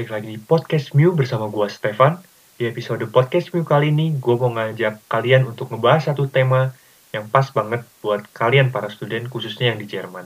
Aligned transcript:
Balik 0.00 0.16
lagi 0.16 0.32
di 0.32 0.40
Podcast 0.40 0.96
Mew 0.96 1.12
bersama 1.12 1.52
gue 1.52 1.68
Stefan. 1.68 2.16
Di 2.56 2.64
episode 2.64 3.04
Podcast 3.12 3.52
Mew 3.52 3.68
kali 3.68 3.92
ini, 3.92 4.16
gue 4.16 4.32
mau 4.32 4.48
ngajak 4.48 5.04
kalian 5.12 5.44
untuk 5.44 5.68
ngebahas 5.68 6.08
satu 6.08 6.24
tema 6.24 6.72
yang 7.12 7.28
pas 7.28 7.44
banget 7.52 7.84
buat 8.00 8.24
kalian 8.32 8.72
para 8.72 8.88
student 8.88 9.28
khususnya 9.28 9.68
yang 9.68 9.76
di 9.76 9.84
Jerman, 9.84 10.24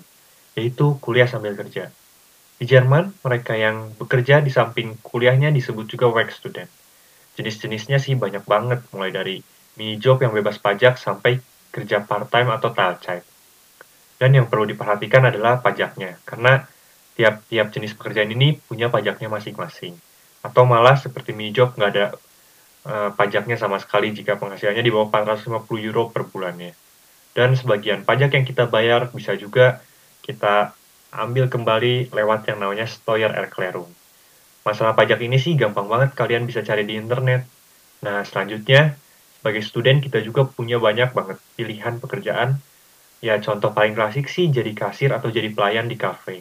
yaitu 0.54 0.94
kuliah 1.02 1.26
sambil 1.26 1.58
kerja. 1.58 1.90
Di 2.54 2.70
Jerman, 2.70 3.18
mereka 3.26 3.58
yang 3.58 3.90
bekerja 3.98 4.46
di 4.46 4.54
samping 4.54 4.94
kuliahnya 5.02 5.50
disebut 5.50 5.90
juga 5.90 6.06
work 6.06 6.30
student. 6.30 6.70
Jenis-jenisnya 7.34 7.98
sih 7.98 8.14
banyak 8.14 8.46
banget, 8.46 8.78
mulai 8.94 9.10
dari 9.10 9.42
mini 9.74 9.98
job 9.98 10.22
yang 10.22 10.30
bebas 10.30 10.54
pajak 10.62 11.02
sampai 11.02 11.42
kerja 11.74 11.98
part-time 12.06 12.54
atau 12.54 12.70
Teilzeit. 12.70 13.26
Dan 14.22 14.38
yang 14.38 14.46
perlu 14.46 14.70
diperhatikan 14.70 15.26
adalah 15.26 15.58
pajaknya, 15.58 16.14
karena 16.22 16.62
tiap-tiap 17.14 17.70
jenis 17.70 17.94
pekerjaan 17.94 18.30
ini 18.30 18.58
punya 18.58 18.90
pajaknya 18.90 19.30
masing-masing. 19.30 19.94
Atau 20.42 20.66
malah 20.66 20.98
seperti 20.98 21.32
mini 21.32 21.54
job 21.54 21.72
nggak 21.78 21.90
ada 21.94 22.06
uh, 22.84 23.10
pajaknya 23.14 23.56
sama 23.56 23.80
sekali 23.80 24.12
jika 24.12 24.36
penghasilannya 24.36 24.84
di 24.84 24.92
bawah 24.92 25.08
450 25.08 25.86
euro 25.86 26.10
per 26.10 26.28
bulannya. 26.28 26.74
Dan 27.34 27.58
sebagian 27.58 28.06
pajak 28.06 28.34
yang 28.34 28.46
kita 28.46 28.70
bayar 28.70 29.10
bisa 29.10 29.34
juga 29.34 29.82
kita 30.22 30.74
ambil 31.14 31.46
kembali 31.46 32.10
lewat 32.10 32.50
yang 32.50 32.58
namanya 32.62 32.86
Steuererklärung. 32.86 33.90
Masalah 34.66 34.96
pajak 34.96 35.20
ini 35.22 35.38
sih 35.38 35.54
gampang 35.54 35.86
banget 35.86 36.16
kalian 36.16 36.46
bisa 36.48 36.62
cari 36.64 36.82
di 36.88 36.96
internet. 36.96 37.46
Nah, 38.02 38.24
selanjutnya 38.24 38.96
sebagai 39.38 39.60
student 39.60 40.00
kita 40.00 40.24
juga 40.24 40.48
punya 40.48 40.80
banyak 40.80 41.12
banget 41.12 41.38
pilihan 41.54 42.00
pekerjaan. 42.00 42.58
Ya 43.20 43.36
contoh 43.40 43.72
paling 43.72 43.92
klasik 43.92 44.28
sih 44.28 44.48
jadi 44.48 44.72
kasir 44.72 45.12
atau 45.12 45.28
jadi 45.28 45.52
pelayan 45.52 45.88
di 45.88 45.96
cafe. 46.00 46.40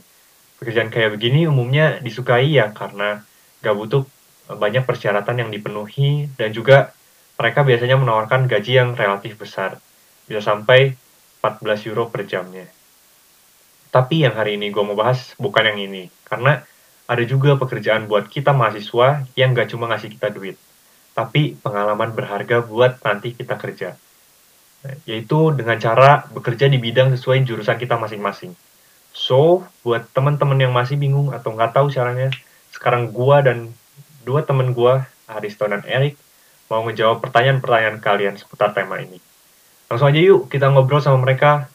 Pekerjaan 0.63 0.87
kayak 0.87 1.19
begini 1.19 1.43
umumnya 1.43 1.99
disukai 1.99 2.55
ya 2.55 2.71
karena 2.71 3.19
gak 3.59 3.75
butuh 3.75 4.07
banyak 4.47 4.87
persyaratan 4.87 5.43
yang 5.43 5.49
dipenuhi 5.51 6.31
dan 6.39 6.55
juga 6.55 6.95
mereka 7.35 7.67
biasanya 7.67 7.99
menawarkan 7.99 8.47
gaji 8.47 8.79
yang 8.79 8.95
relatif 8.95 9.35
besar. 9.35 9.75
Bisa 10.23 10.39
sampai 10.39 10.95
14 11.43 11.91
euro 11.91 12.07
per 12.07 12.23
jamnya. 12.23 12.63
Tapi 13.91 14.23
yang 14.23 14.39
hari 14.39 14.55
ini 14.55 14.71
gue 14.71 14.83
mau 14.87 14.95
bahas 14.95 15.35
bukan 15.35 15.67
yang 15.67 15.83
ini. 15.83 16.07
Karena 16.23 16.63
ada 17.03 17.23
juga 17.27 17.59
pekerjaan 17.59 18.07
buat 18.07 18.31
kita 18.31 18.55
mahasiswa 18.55 19.27
yang 19.35 19.51
gak 19.51 19.75
cuma 19.75 19.91
ngasih 19.91 20.15
kita 20.15 20.31
duit 20.31 20.55
tapi 21.13 21.53
pengalaman 21.61 22.11
berharga 22.11 22.65
buat 22.65 22.97
nanti 23.05 23.37
kita 23.37 23.55
kerja. 23.55 23.95
Yaitu 25.07 25.55
dengan 25.55 25.79
cara 25.79 26.27
bekerja 26.33 26.67
di 26.67 26.81
bidang 26.81 27.13
sesuai 27.15 27.45
jurusan 27.45 27.77
kita 27.79 27.95
masing-masing. 27.95 28.51
So, 29.13 29.63
buat 29.85 30.09
teman-teman 30.11 30.57
yang 30.57 30.73
masih 30.73 30.97
bingung 30.97 31.29
atau 31.31 31.53
nggak 31.53 31.77
tahu 31.77 31.93
caranya, 31.93 32.33
sekarang 32.73 33.13
gua 33.13 33.45
dan 33.45 33.71
dua 34.25 34.41
teman 34.41 34.73
gua, 34.73 35.05
Aristo 35.29 35.69
dan 35.69 35.85
Erik, 35.85 36.17
mau 36.67 36.81
ngejawab 36.83 37.21
pertanyaan-pertanyaan 37.21 38.01
kalian 38.01 38.35
seputar 38.35 38.73
tema 38.73 38.97
ini. 38.99 39.21
Langsung 39.87 40.09
aja 40.09 40.17
yuk, 40.17 40.49
kita 40.49 40.73
ngobrol 40.73 40.99
sama 40.99 41.21
mereka. 41.21 41.69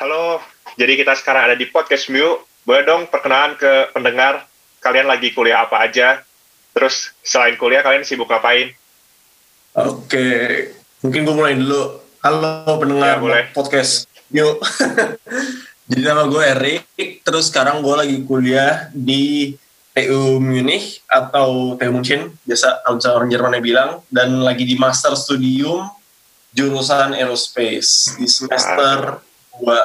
Halo, 0.00 0.40
jadi 0.80 0.96
kita 0.96 1.12
sekarang 1.14 1.52
ada 1.52 1.56
di 1.56 1.68
Podcast 1.68 2.08
Mew. 2.08 2.40
Boleh 2.64 2.82
dong 2.88 3.12
perkenalan 3.12 3.60
ke 3.60 3.92
pendengar, 3.92 4.48
kalian 4.80 5.04
lagi 5.04 5.36
kuliah 5.36 5.68
apa 5.68 5.84
aja, 5.84 6.24
Terus 6.74 7.14
selain 7.22 7.54
kuliah 7.54 7.86
kalian 7.86 8.02
sibuk 8.02 8.26
ngapain? 8.26 8.74
Oke, 9.78 10.26
mungkin 11.06 11.22
gue 11.22 11.34
mulai 11.34 11.54
dulu. 11.54 12.02
Halo 12.18 12.82
pendengar 12.82 13.22
ya, 13.22 13.46
podcast. 13.54 14.10
Yuk. 14.34 14.58
Jadi 15.84 16.00
nama 16.00 16.24
gue 16.24 16.40
Erik, 16.40 16.82
terus 17.20 17.52
sekarang 17.52 17.84
gue 17.84 17.92
lagi 17.92 18.16
kuliah 18.24 18.88
di 18.96 19.52
TU 19.92 20.40
Munich 20.40 21.04
atau 21.06 21.76
TU 21.76 21.92
München, 21.92 22.32
biasa 22.48 22.82
kalau 22.82 22.96
misalnya 22.96 23.16
orang 23.20 23.30
Jerman 23.30 23.54
bilang, 23.60 23.90
dan 24.08 24.40
lagi 24.40 24.64
di 24.64 24.80
master 24.80 25.12
studium 25.12 25.86
jurusan 26.56 27.12
aerospace 27.12 28.16
di 28.16 28.24
semester 28.24 29.20
dua. 29.60 29.82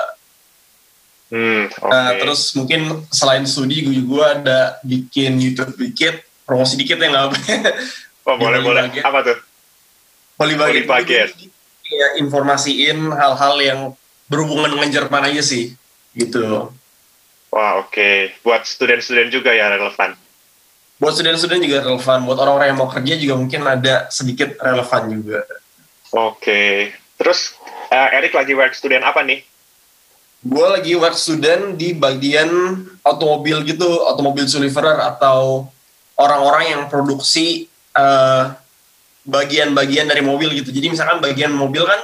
Hmm, 1.29 1.69
okay. 1.69 1.91
Nah, 1.93 2.11
terus 2.17 2.57
mungkin 2.57 3.05
selain 3.13 3.45
studi 3.45 3.85
gue 3.85 3.93
juga 4.01 4.39
ada 4.39 4.59
bikin 4.81 5.37
YouTube 5.37 5.77
dikit 5.77 6.25
promosi 6.49 6.73
dikit 6.73 6.97
ya 6.97 7.13
nggak 7.13 7.25
apa 7.29 7.37
oh, 8.25 8.35
boleh 8.41 8.59
boleh 8.65 8.81
bagian. 8.89 9.05
apa 9.05 9.19
tuh 9.21 9.37
Poli 10.33 10.57
bagian 10.57 11.29
ya 11.85 12.07
informasiin 12.17 13.13
hal-hal 13.13 13.55
yang 13.61 13.79
berhubungan 14.25 14.73
dengan 14.73 14.89
Jerman 14.89 15.29
aja 15.29 15.45
sih 15.45 15.77
gitu 16.19 16.69
wah 17.55 17.79
oke 17.79 17.95
okay. 17.95 18.35
buat 18.43 18.67
student-student 18.67 19.31
juga 19.31 19.55
ya 19.55 19.71
relevan 19.71 20.19
buat 20.99 21.15
student-student 21.15 21.61
juga 21.63 21.77
relevan 21.87 22.19
buat 22.27 22.37
orang-orang 22.43 22.75
yang 22.75 22.79
mau 22.79 22.91
kerja 22.91 23.15
juga 23.15 23.35
mungkin 23.39 23.63
ada 23.63 24.11
sedikit 24.11 24.59
relevan 24.59 25.03
juga 25.07 25.47
oke 26.11 26.43
okay. 26.43 26.91
terus 27.15 27.55
uh, 27.89 28.09
Erik 28.19 28.35
lagi 28.35 28.51
work 28.51 28.75
student 28.75 29.07
apa 29.07 29.23
nih 29.23 29.47
gue 30.39 30.67
lagi 30.71 30.95
work 30.95 31.19
student 31.19 31.75
di 31.75 31.91
bagian 31.91 32.47
automobil 33.03 33.59
gitu, 33.67 34.07
automobil 34.07 34.47
deliverer 34.47 34.95
atau 34.95 35.67
orang-orang 36.15 36.75
yang 36.75 36.81
produksi 36.87 37.67
eh, 37.95 38.43
bagian-bagian 39.27 40.07
dari 40.07 40.23
mobil 40.23 40.55
gitu. 40.55 40.71
Jadi 40.71 40.95
misalkan 40.95 41.19
bagian 41.19 41.51
mobil 41.51 41.83
kan 41.83 41.99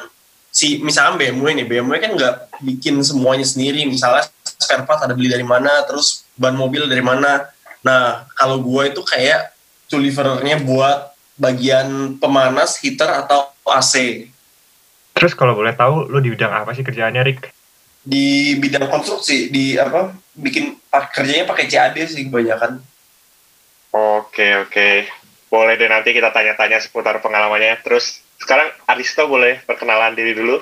si 0.51 0.83
misalkan 0.83 1.15
BMW 1.15 1.63
nih, 1.63 1.67
BMW 1.67 1.95
kan 2.03 2.11
nggak 2.15 2.44
bikin 2.61 2.99
semuanya 3.03 3.43
sendiri. 3.47 3.83
Misalnya 3.88 4.27
spare 4.43 4.83
part 4.88 5.03
ada 5.03 5.13
beli 5.16 5.31
dari 5.31 5.43
mana, 5.43 5.83
terus 5.88 6.23
ban 6.35 6.55
mobil 6.55 6.88
dari 6.88 7.03
mana. 7.03 7.49
Nah, 7.85 8.25
kalau 8.33 8.59
gue 8.63 8.89
itu 8.89 9.01
kayak 9.05 9.53
deliverernya 9.91 10.61
buat 10.66 11.13
bagian 11.35 12.17
pemanas, 12.17 12.79
heater 12.79 13.07
atau 13.07 13.51
AC. 13.67 14.25
Terus 15.16 15.31
kalau 15.31 15.55
boleh 15.55 15.75
tahu, 15.75 16.11
lo 16.11 16.19
di 16.19 16.31
bidang 16.31 16.51
apa 16.51 16.75
sih 16.75 16.83
kerjaannya, 16.83 17.21
Rick? 17.23 17.51
Di 18.03 18.57
bidang 18.59 18.91
konstruksi, 18.91 19.47
di 19.49 19.79
apa? 19.79 20.11
Bikin 20.35 20.75
kerjanya 20.91 21.47
pakai 21.47 21.66
CAD 21.72 21.95
sih 22.07 22.27
kebanyakan. 22.27 22.83
Oke, 23.95 24.67
oke. 24.67 25.07
Boleh 25.47 25.79
deh 25.79 25.87
nanti 25.87 26.11
kita 26.11 26.35
tanya-tanya 26.35 26.83
seputar 26.83 27.23
pengalamannya. 27.23 27.79
Terus 27.79 28.19
sekarang 28.43 28.67
Aristo 28.91 29.23
boleh 29.31 29.63
perkenalan 29.63 30.11
diri 30.11 30.35
dulu. 30.35 30.59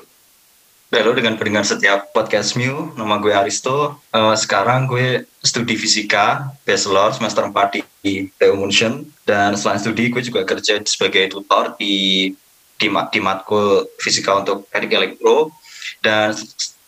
Halo 0.94 1.09
dengan 1.18 1.34
pendengar 1.42 1.66
setiap 1.66 2.14
podcast 2.14 2.54
Mew, 2.54 2.94
nama 2.94 3.18
gue 3.18 3.34
Aristo. 3.34 3.98
Uh, 4.14 4.38
sekarang 4.38 4.86
gue 4.86 5.26
studi 5.42 5.74
fisika, 5.74 6.54
bachelor 6.70 7.09
semester 7.09 7.50
4 7.50 7.81
di, 8.06 8.30
TU 8.38 8.54
München. 8.54 9.02
Dan 9.26 9.58
selain 9.58 9.81
studi, 9.81 10.14
gue 10.14 10.22
juga 10.22 10.46
kerja 10.46 10.78
sebagai 10.86 11.34
tutor 11.34 11.74
di 11.81 12.30
di, 12.78 12.88
di 12.94 13.20
matkul 13.26 13.90
fisika 13.98 14.38
untuk 14.38 14.70
teknik 14.70 14.94
elektro. 14.94 15.50
Dan 15.98 16.38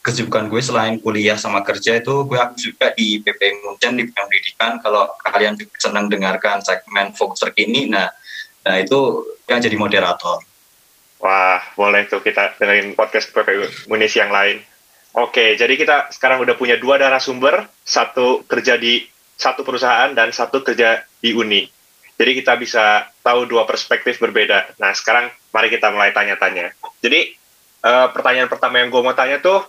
kesibukan 0.06 0.54
gue 0.54 0.62
selain 0.62 1.02
kuliah 1.02 1.42
sama 1.42 1.66
kerja 1.66 1.98
itu 1.98 2.30
gue 2.30 2.38
aktif 2.38 2.78
juga 2.78 2.94
di 2.94 3.26
PP 3.26 3.42
Munchen 3.66 3.98
di 3.98 4.06
pendidikan 4.06 4.78
kalau 4.86 5.10
kalian 5.34 5.58
senang 5.82 6.14
dengarkan 6.14 6.62
segmen 6.62 7.10
fokus 7.18 7.42
terkini 7.42 7.90
nah 7.90 8.14
nah 8.62 8.78
itu 8.78 9.26
yang 9.50 9.58
jadi 9.66 9.74
moderator 9.74 10.46
wah 11.26 11.58
boleh 11.74 12.06
tuh 12.06 12.22
kita 12.22 12.54
dengerin 12.62 12.94
podcast 12.94 13.34
PP 13.34 13.90
Munich 13.90 14.14
yang 14.14 14.30
lain. 14.30 14.62
Oke 15.18 15.58
jadi 15.58 15.74
kita 15.74 16.14
sekarang 16.14 16.46
udah 16.46 16.54
punya 16.54 16.78
dua 16.78 17.02
narasumber. 17.02 17.66
Satu 17.82 18.46
kerja 18.46 18.78
di 18.78 19.02
satu 19.34 19.66
perusahaan 19.66 20.14
dan 20.14 20.30
satu 20.30 20.62
kerja 20.62 21.02
di 21.18 21.34
uni. 21.34 21.66
Jadi 22.16 22.32
kita 22.40 22.56
bisa 22.62 23.10
tahu 23.26 23.50
dua 23.50 23.66
perspektif 23.66 24.22
berbeda. 24.22 24.78
Nah 24.78 24.94
sekarang 24.94 25.34
mari 25.50 25.74
kita 25.74 25.90
mulai 25.90 26.14
tanya-tanya. 26.14 26.72
Jadi 27.02 27.34
uh, 27.82 28.08
pertanyaan 28.14 28.48
pertama 28.48 28.80
yang 28.80 28.94
gue 28.94 29.02
mau 29.02 29.18
tanya 29.18 29.42
tuh 29.42 29.66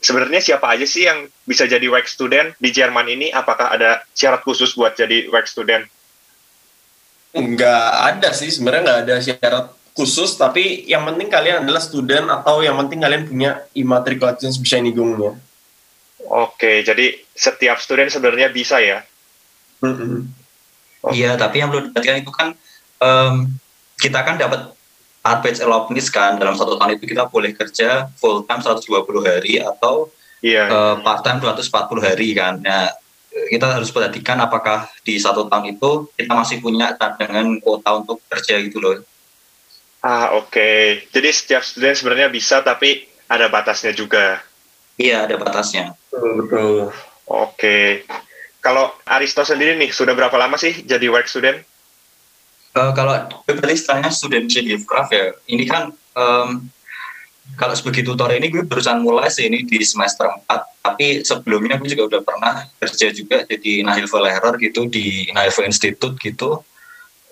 sebenarnya 0.00 0.42
siapa 0.42 0.66
aja 0.74 0.82
sih 0.88 1.06
yang 1.06 1.30
bisa 1.46 1.68
jadi 1.68 1.86
work 1.86 2.08
student 2.10 2.56
di 2.58 2.74
Jerman 2.74 3.06
ini? 3.06 3.30
Apakah 3.30 3.76
ada 3.76 4.02
syarat 4.16 4.42
khusus 4.42 4.74
buat 4.74 4.98
jadi 4.98 5.30
work 5.30 5.46
student? 5.46 5.86
Enggak 7.36 8.16
ada 8.16 8.32
sih, 8.32 8.48
sebenarnya 8.48 8.82
nggak 8.82 9.00
ada 9.06 9.16
syarat 9.20 9.66
khusus, 9.96 10.36
tapi 10.36 10.84
yang 10.84 11.08
penting 11.08 11.32
kalian 11.32 11.64
adalah 11.64 11.80
student 11.80 12.28
atau 12.28 12.60
yang 12.60 12.76
penting 12.84 13.00
kalian 13.00 13.24
punya 13.24 13.64
immatriculation 13.72 14.52
Bescheinigungnya. 14.60 15.32
Oke, 16.28 16.84
jadi 16.84 17.16
setiap 17.32 17.80
student 17.80 18.12
sebenarnya 18.12 18.52
bisa 18.52 18.76
ya? 18.78 19.00
Mm 19.80 19.94
-hmm. 19.96 20.20
Iya, 21.16 21.38
tapi 21.40 21.62
yang 21.62 21.72
perlu 21.72 21.88
diperhatikan 21.88 22.18
itu 22.20 22.32
kan 22.34 22.48
um, 23.00 23.48
kita 23.96 24.20
kan 24.20 24.36
dapat 24.36 24.76
Advance 25.26 25.58
Alumnis 25.58 26.06
kan 26.12 26.38
dalam 26.38 26.54
satu 26.54 26.78
tahun 26.78 27.02
itu 27.02 27.10
kita 27.10 27.26
boleh 27.26 27.50
kerja 27.50 28.06
full 28.14 28.46
time 28.46 28.62
120 28.62 28.86
hari 29.26 29.58
atau 29.58 30.06
yeah. 30.38 30.70
uh, 30.70 30.94
part 31.02 31.26
time 31.26 31.42
240 31.42 32.06
hari 32.06 32.28
kan. 32.34 32.62
Nah, 32.62 32.94
kita 33.50 33.78
harus 33.78 33.90
perhatikan 33.90 34.38
apakah 34.38 34.86
di 35.02 35.18
satu 35.18 35.50
tahun 35.50 35.76
itu 35.76 36.08
kita 36.14 36.32
masih 36.32 36.62
punya 36.62 36.94
cadangan 36.94 37.58
kuota 37.58 37.90
untuk 37.98 38.22
kerja 38.30 38.62
gitu 38.62 38.78
loh. 38.78 39.02
Ah 40.06 40.38
oke, 40.38 40.54
okay. 40.54 41.02
jadi 41.10 41.34
setiap 41.34 41.66
student 41.66 41.98
sebenarnya 41.98 42.30
bisa 42.30 42.62
tapi 42.62 43.10
ada 43.26 43.50
batasnya 43.50 43.90
juga. 43.90 44.38
Iya 44.94 45.26
ada 45.26 45.34
batasnya. 45.34 45.98
Betul. 46.14 46.94
Oke, 47.26 47.26
okay. 47.26 47.86
Kalau 48.62 48.94
Aristo 49.02 49.42
sendiri 49.42 49.74
nih, 49.74 49.90
sudah 49.90 50.14
berapa 50.14 50.34
lama 50.38 50.54
sih 50.54 50.86
jadi 50.86 51.10
work 51.10 51.26
student? 51.26 51.58
Uh, 52.78 52.94
kalau 52.94 53.18
berarti 53.50 53.74
istilahnya 53.74 54.14
student 54.14 54.46
craft 54.86 55.10
ya, 55.10 55.34
ini 55.50 55.66
kan 55.66 55.90
um, 56.14 56.70
kalau 57.54 57.74
sebagai 57.78 58.02
tutor 58.02 58.30
ini 58.34 58.50
gue 58.50 58.66
berusaha 58.66 58.98
mulai 58.98 59.30
sih 59.30 59.46
ini 59.46 59.62
di 59.62 59.78
semester 59.86 60.26
4 60.26 60.82
tapi 60.82 61.22
sebelumnya 61.22 61.78
gue 61.78 61.94
juga 61.94 62.18
udah 62.18 62.20
pernah 62.26 62.54
kerja 62.82 63.14
juga 63.14 63.46
jadi 63.46 63.86
Nahilva 63.86 64.18
Lehrer 64.18 64.54
gitu 64.58 64.90
di 64.90 65.30
Nahilva 65.30 65.62
Institute 65.62 66.18
gitu 66.18 66.66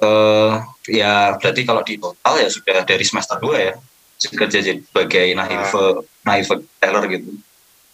uh, 0.04 0.60
ya 0.84 1.34
berarti 1.40 1.64
kalau 1.64 1.80
di 1.80 1.96
total 1.96 2.34
ya 2.38 2.48
sudah 2.52 2.84
dari 2.84 3.04
semester 3.04 3.40
2 3.40 3.66
ya 3.66 3.74
kerja 4.20 4.58
jadi 4.60 4.80
sebagai 4.80 5.26
Nahilva 5.32 5.72
uh. 5.72 5.94
Nahilva 6.24 6.54
Lehrer 6.80 7.04
gitu. 7.12 7.28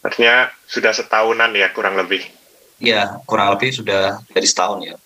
Artinya 0.01 0.49
sudah 0.67 0.93
setahunan 0.95 1.51
ya 1.55 1.69
kurang 1.71 1.95
lebih? 1.95 2.25
Ya 2.81 3.21
kurang 3.29 3.53
lebih 3.55 3.75
sudah 3.75 4.23
dari 4.33 4.47
setahun 4.47 4.81
ya. 4.83 4.97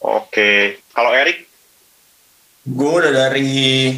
Oke. 0.00 0.80
Kalau 0.94 1.12
Erik? 1.12 1.44
Gue 2.64 2.90
udah 3.04 3.12
dari 3.12 3.92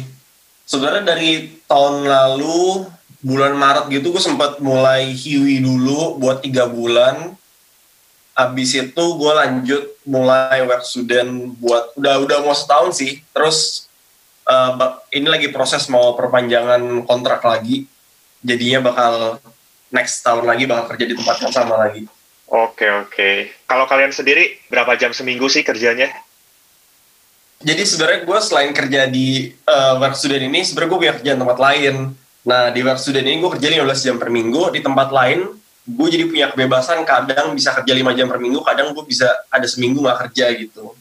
sebenarnya 0.67 1.15
dari 1.15 1.63
tahun 1.63 2.03
lalu 2.03 2.83
bulan 3.23 3.55
Maret 3.55 3.87
gitu 3.89 4.11
gue 4.11 4.21
sempat 4.21 4.59
mulai 4.59 5.09
hiwi 5.15 5.63
dulu 5.63 6.19
buat 6.19 6.43
tiga 6.43 6.67
bulan 6.67 7.36
abis 8.37 8.77
itu 8.77 9.03
gue 9.17 9.33
lanjut 9.33 9.83
mulai 10.05 10.61
work 10.61 10.85
student 10.85 11.57
buat 11.57 11.97
udah 11.97 12.21
udah 12.21 12.37
mau 12.45 12.53
setahun 12.53 13.01
sih. 13.01 13.25
Terus 13.33 13.89
uh, 14.45 15.01
ini 15.09 15.25
lagi 15.25 15.49
proses 15.49 15.89
mau 15.89 16.13
perpanjangan 16.13 17.01
kontrak 17.09 17.41
lagi. 17.41 17.89
Jadinya 18.45 18.93
bakal 18.93 19.41
next 19.89 20.21
tahun 20.21 20.45
lagi 20.45 20.69
bakal 20.69 20.93
kerja 20.93 21.05
di 21.09 21.15
tempat 21.17 21.37
yang 21.41 21.53
sama 21.53 21.81
lagi. 21.81 22.05
Oke 22.47 22.85
oke. 22.85 23.29
Kalau 23.65 23.89
kalian 23.89 24.13
sendiri 24.13 24.61
berapa 24.69 24.93
jam 25.01 25.11
seminggu 25.17 25.49
sih 25.49 25.65
kerjanya? 25.65 26.13
Jadi 27.57 27.83
sebenarnya 27.89 28.21
gue 28.21 28.39
selain 28.45 28.69
kerja 28.69 29.09
di 29.09 29.49
uh, 29.65 29.97
work 29.97 30.13
student 30.13 30.45
ini 30.45 30.61
sebenarnya 30.61 30.89
gue 30.93 30.99
punya 31.01 31.15
kerjaan 31.17 31.39
tempat 31.41 31.57
lain. 31.57 31.95
Nah 32.45 32.69
di 32.69 32.85
work 32.85 33.01
student 33.01 33.25
ini 33.25 33.41
gue 33.41 33.51
kerja 33.57 33.81
15 33.81 34.05
jam 34.05 34.15
per 34.21 34.29
minggu. 34.29 34.69
Di 34.77 34.85
tempat 34.85 35.09
lain 35.09 35.57
gue 35.87 36.07
jadi 36.11 36.23
punya 36.27 36.47
kebebasan 36.51 37.07
kadang 37.07 37.55
bisa 37.55 37.71
kerja 37.71 37.93
5 37.95 38.17
jam 38.19 38.27
per 38.27 38.39
minggu 38.43 38.59
kadang 38.61 38.91
gue 38.91 39.05
bisa 39.07 39.27
ada 39.47 39.63
seminggu 39.63 40.03
gak 40.03 40.27
kerja 40.27 40.51
gitu 40.59 40.91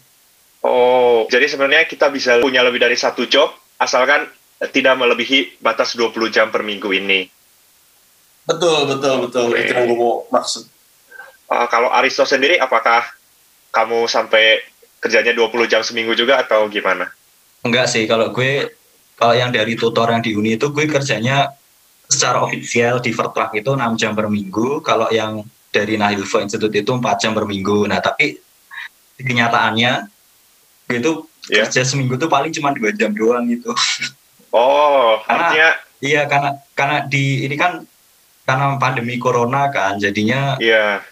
oh 0.62 1.26
jadi 1.26 1.46
sebenarnya 1.50 1.90
kita 1.90 2.06
bisa 2.14 2.38
punya 2.38 2.62
lebih 2.62 2.78
dari 2.78 2.94
satu 2.94 3.26
job 3.26 3.50
asalkan 3.82 4.30
tidak 4.70 4.94
melebihi 4.94 5.60
batas 5.60 5.98
20 5.98 6.14
jam 6.30 6.48
per 6.54 6.62
minggu 6.62 6.88
ini 6.94 7.26
betul 8.46 8.86
betul 8.86 9.26
betul 9.26 9.46
okay. 9.50 9.66
itu 9.66 9.72
yang 9.74 9.90
gue 9.90 9.98
mau 9.98 10.22
maksud 10.30 10.70
uh, 11.50 11.66
kalau 11.66 11.90
Aristo 11.90 12.22
sendiri 12.22 12.62
apakah 12.62 13.02
kamu 13.74 14.08
sampai 14.08 14.64
kerjanya 15.02 15.36
20 15.36 15.70
jam 15.70 15.82
seminggu 15.84 16.16
juga 16.16 16.40
atau 16.40 16.66
gimana? 16.66 17.06
Enggak 17.62 17.86
sih, 17.92 18.08
kalau 18.08 18.32
gue 18.32 18.72
kalau 19.16 19.34
yang 19.36 19.52
dari 19.52 19.76
tutor 19.76 20.08
yang 20.08 20.24
di 20.24 20.32
uni 20.32 20.56
itu 20.56 20.72
gue 20.72 20.84
kerjanya 20.88 21.52
secara 22.06 22.42
ofisial 22.42 23.02
di 23.02 23.10
Vertrag 23.10 23.50
itu 23.58 23.70
6 23.74 24.00
jam 24.00 24.12
per 24.14 24.26
minggu, 24.30 24.80
kalau 24.82 25.10
yang 25.10 25.42
dari 25.70 25.98
Nahilva 25.98 26.46
Institute 26.46 26.72
itu 26.72 26.90
4 26.90 27.22
jam 27.22 27.32
per 27.34 27.44
minggu. 27.44 27.86
Nah, 27.90 28.00
tapi 28.00 28.38
kenyataannya 29.18 30.06
itu 30.92 31.26
yeah. 31.50 31.66
kerja 31.66 31.82
seminggu 31.82 32.14
tuh 32.16 32.30
paling 32.30 32.54
cuma 32.54 32.70
2 32.72 32.94
jam 32.94 33.10
doang 33.10 33.44
gitu. 33.50 33.74
Oh, 34.54 35.20
karena 35.26 35.46
artinya 35.50 35.70
iya 36.00 36.22
karena 36.24 36.50
karena 36.72 36.96
di 37.04 37.44
ini 37.44 37.56
kan 37.58 37.82
karena 38.46 38.78
pandemi 38.78 39.18
corona 39.18 39.68
kan 39.68 39.98
jadinya 40.00 40.56
Iya. 40.62 41.02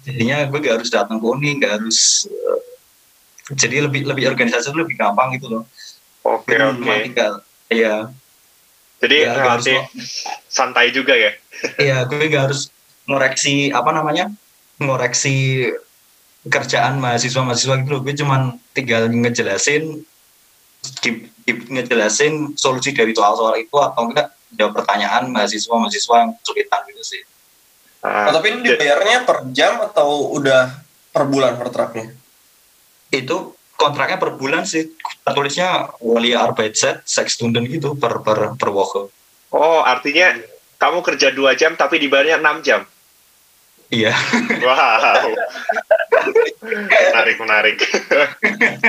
Jadinya 0.00 0.48
gue 0.48 0.64
gak 0.64 0.80
harus 0.80 0.88
datang 0.88 1.20
ke 1.20 1.26
uni, 1.28 1.60
gak 1.60 1.76
harus 1.76 2.24
jadi 3.54 3.86
lebih 3.86 4.06
lebih 4.06 4.30
organisasi 4.30 4.70
itu 4.70 4.78
lebih 4.78 4.96
gampang 4.98 5.34
gitu 5.34 5.50
loh 5.50 5.64
oke 6.22 6.46
okay, 6.46 6.58
oke 6.62 6.82
okay. 6.86 7.30
iya 7.70 8.10
jadi 9.00 9.16
ya, 9.26 9.56
harus 9.56 9.66
santai 10.46 10.92
juga 10.92 11.16
ya? 11.16 11.32
Iya 11.82 12.08
gue 12.08 12.24
nggak 12.28 12.44
harus 12.48 12.72
ngoreksi 13.04 13.68
apa 13.72 13.90
namanya 13.92 14.32
ngoreksi 14.80 15.68
kerjaan 16.48 17.00
mahasiswa-mahasiswa 17.00 17.84
gitu 17.84 17.90
loh. 17.92 18.00
Gue 18.00 18.16
cuman 18.16 18.56
tinggal 18.72 19.12
ngejelasin 19.12 20.04
di, 21.04 21.10
di, 21.44 21.52
ngejelasin 21.52 22.56
solusi 22.56 22.96
dari 22.96 23.12
soal-soal 23.12 23.60
itu 23.60 23.76
atau 23.76 24.08
enggak 24.08 24.32
jawab 24.56 24.72
pertanyaan 24.80 25.28
mahasiswa-mahasiswa 25.28 26.14
yang 26.16 26.32
kesulitan 26.40 26.80
gitu 26.92 27.02
sih. 27.04 27.22
Uh, 28.00 28.32
oh, 28.32 28.40
tapi 28.40 28.56
ini 28.56 28.60
dibayarnya 28.64 29.28
per 29.28 29.44
jam 29.52 29.76
atau 29.84 30.32
udah 30.32 30.72
per 31.12 31.28
bulan 31.28 31.60
kontraknya 31.60 32.16
itu 33.12 33.52
kontraknya 33.80 34.20
per 34.20 34.36
bulan 34.36 34.68
sih 34.68 34.92
tertulisnya 35.24 35.96
wali 36.04 36.36
Arbeitszeit 36.36 37.00
seks 37.08 37.40
stunden 37.40 37.64
gitu 37.64 37.96
per 37.96 38.20
per 38.20 38.60
per 38.60 38.68
woche. 38.68 39.08
Oh, 39.56 39.80
artinya 39.80 40.36
kamu 40.76 41.00
kerja 41.00 41.32
dua 41.32 41.56
jam 41.56 41.72
tapi 41.80 41.96
dibayarnya 41.96 42.36
enam 42.36 42.60
jam. 42.60 42.84
Iya. 43.90 44.14
Wow. 44.62 45.34
menarik 47.10 47.36
menarik. 47.42 47.76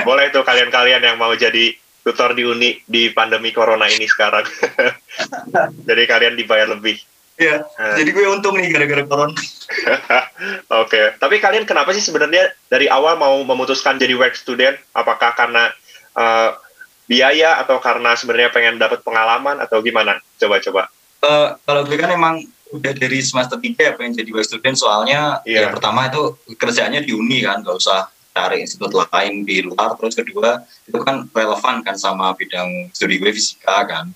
Boleh 0.06 0.30
tuh 0.30 0.46
kalian-kalian 0.46 1.02
yang 1.02 1.16
mau 1.18 1.34
jadi 1.34 1.74
tutor 2.06 2.38
di 2.38 2.46
uni 2.46 2.78
di 2.86 3.10
pandemi 3.10 3.50
corona 3.50 3.90
ini 3.90 4.06
sekarang. 4.06 4.46
jadi 5.88 6.02
kalian 6.06 6.38
dibayar 6.38 6.70
lebih. 6.70 7.02
Iya. 7.42 7.56
Uh. 7.66 7.96
Jadi 7.98 8.10
gue 8.14 8.24
untung 8.30 8.54
nih 8.54 8.70
gara-gara 8.70 9.02
corona. 9.02 9.34
Oke. 9.34 10.22
okay. 10.70 11.04
Tapi 11.18 11.42
kalian 11.42 11.66
kenapa 11.66 11.90
sih 11.90 12.04
sebenarnya 12.04 12.54
dari 12.70 12.86
awal 12.86 13.18
mau 13.18 13.42
memutuskan 13.42 13.98
jadi 13.98 14.14
work 14.14 14.38
student? 14.38 14.78
Apakah 14.94 15.34
karena 15.34 15.74
uh, 16.14 16.54
biaya 17.10 17.58
atau 17.58 17.82
karena 17.82 18.14
sebenarnya 18.14 18.54
pengen 18.54 18.78
dapat 18.78 19.02
pengalaman 19.02 19.58
atau 19.58 19.82
gimana? 19.82 20.22
Coba-coba. 20.38 20.86
Uh, 21.22 21.58
kalau 21.66 21.82
gue 21.82 21.98
kan 21.98 22.10
emang 22.14 22.46
udah 22.72 22.92
dari 22.96 23.20
semester 23.20 23.60
tiga 23.60 23.92
ya 23.92 23.94
pengen 23.94 24.24
jadi 24.24 24.30
work 24.32 24.48
student 24.48 24.76
soalnya 24.80 25.44
yeah. 25.44 25.68
ya 25.68 25.74
pertama 25.76 26.08
itu 26.08 26.40
kerjanya 26.56 27.04
di 27.04 27.12
uni 27.12 27.44
kan 27.44 27.60
gak 27.60 27.76
usah 27.76 28.08
cari 28.32 28.64
institut 28.64 28.96
lain 28.96 29.44
di 29.44 29.60
luar 29.60 29.92
terus 30.00 30.16
kedua 30.16 30.64
itu 30.88 30.96
kan 31.04 31.28
relevan 31.28 31.84
kan 31.84 32.00
sama 32.00 32.32
bidang 32.32 32.88
studi 32.96 33.20
gue 33.20 33.28
fisika 33.28 33.84
kan 33.84 34.08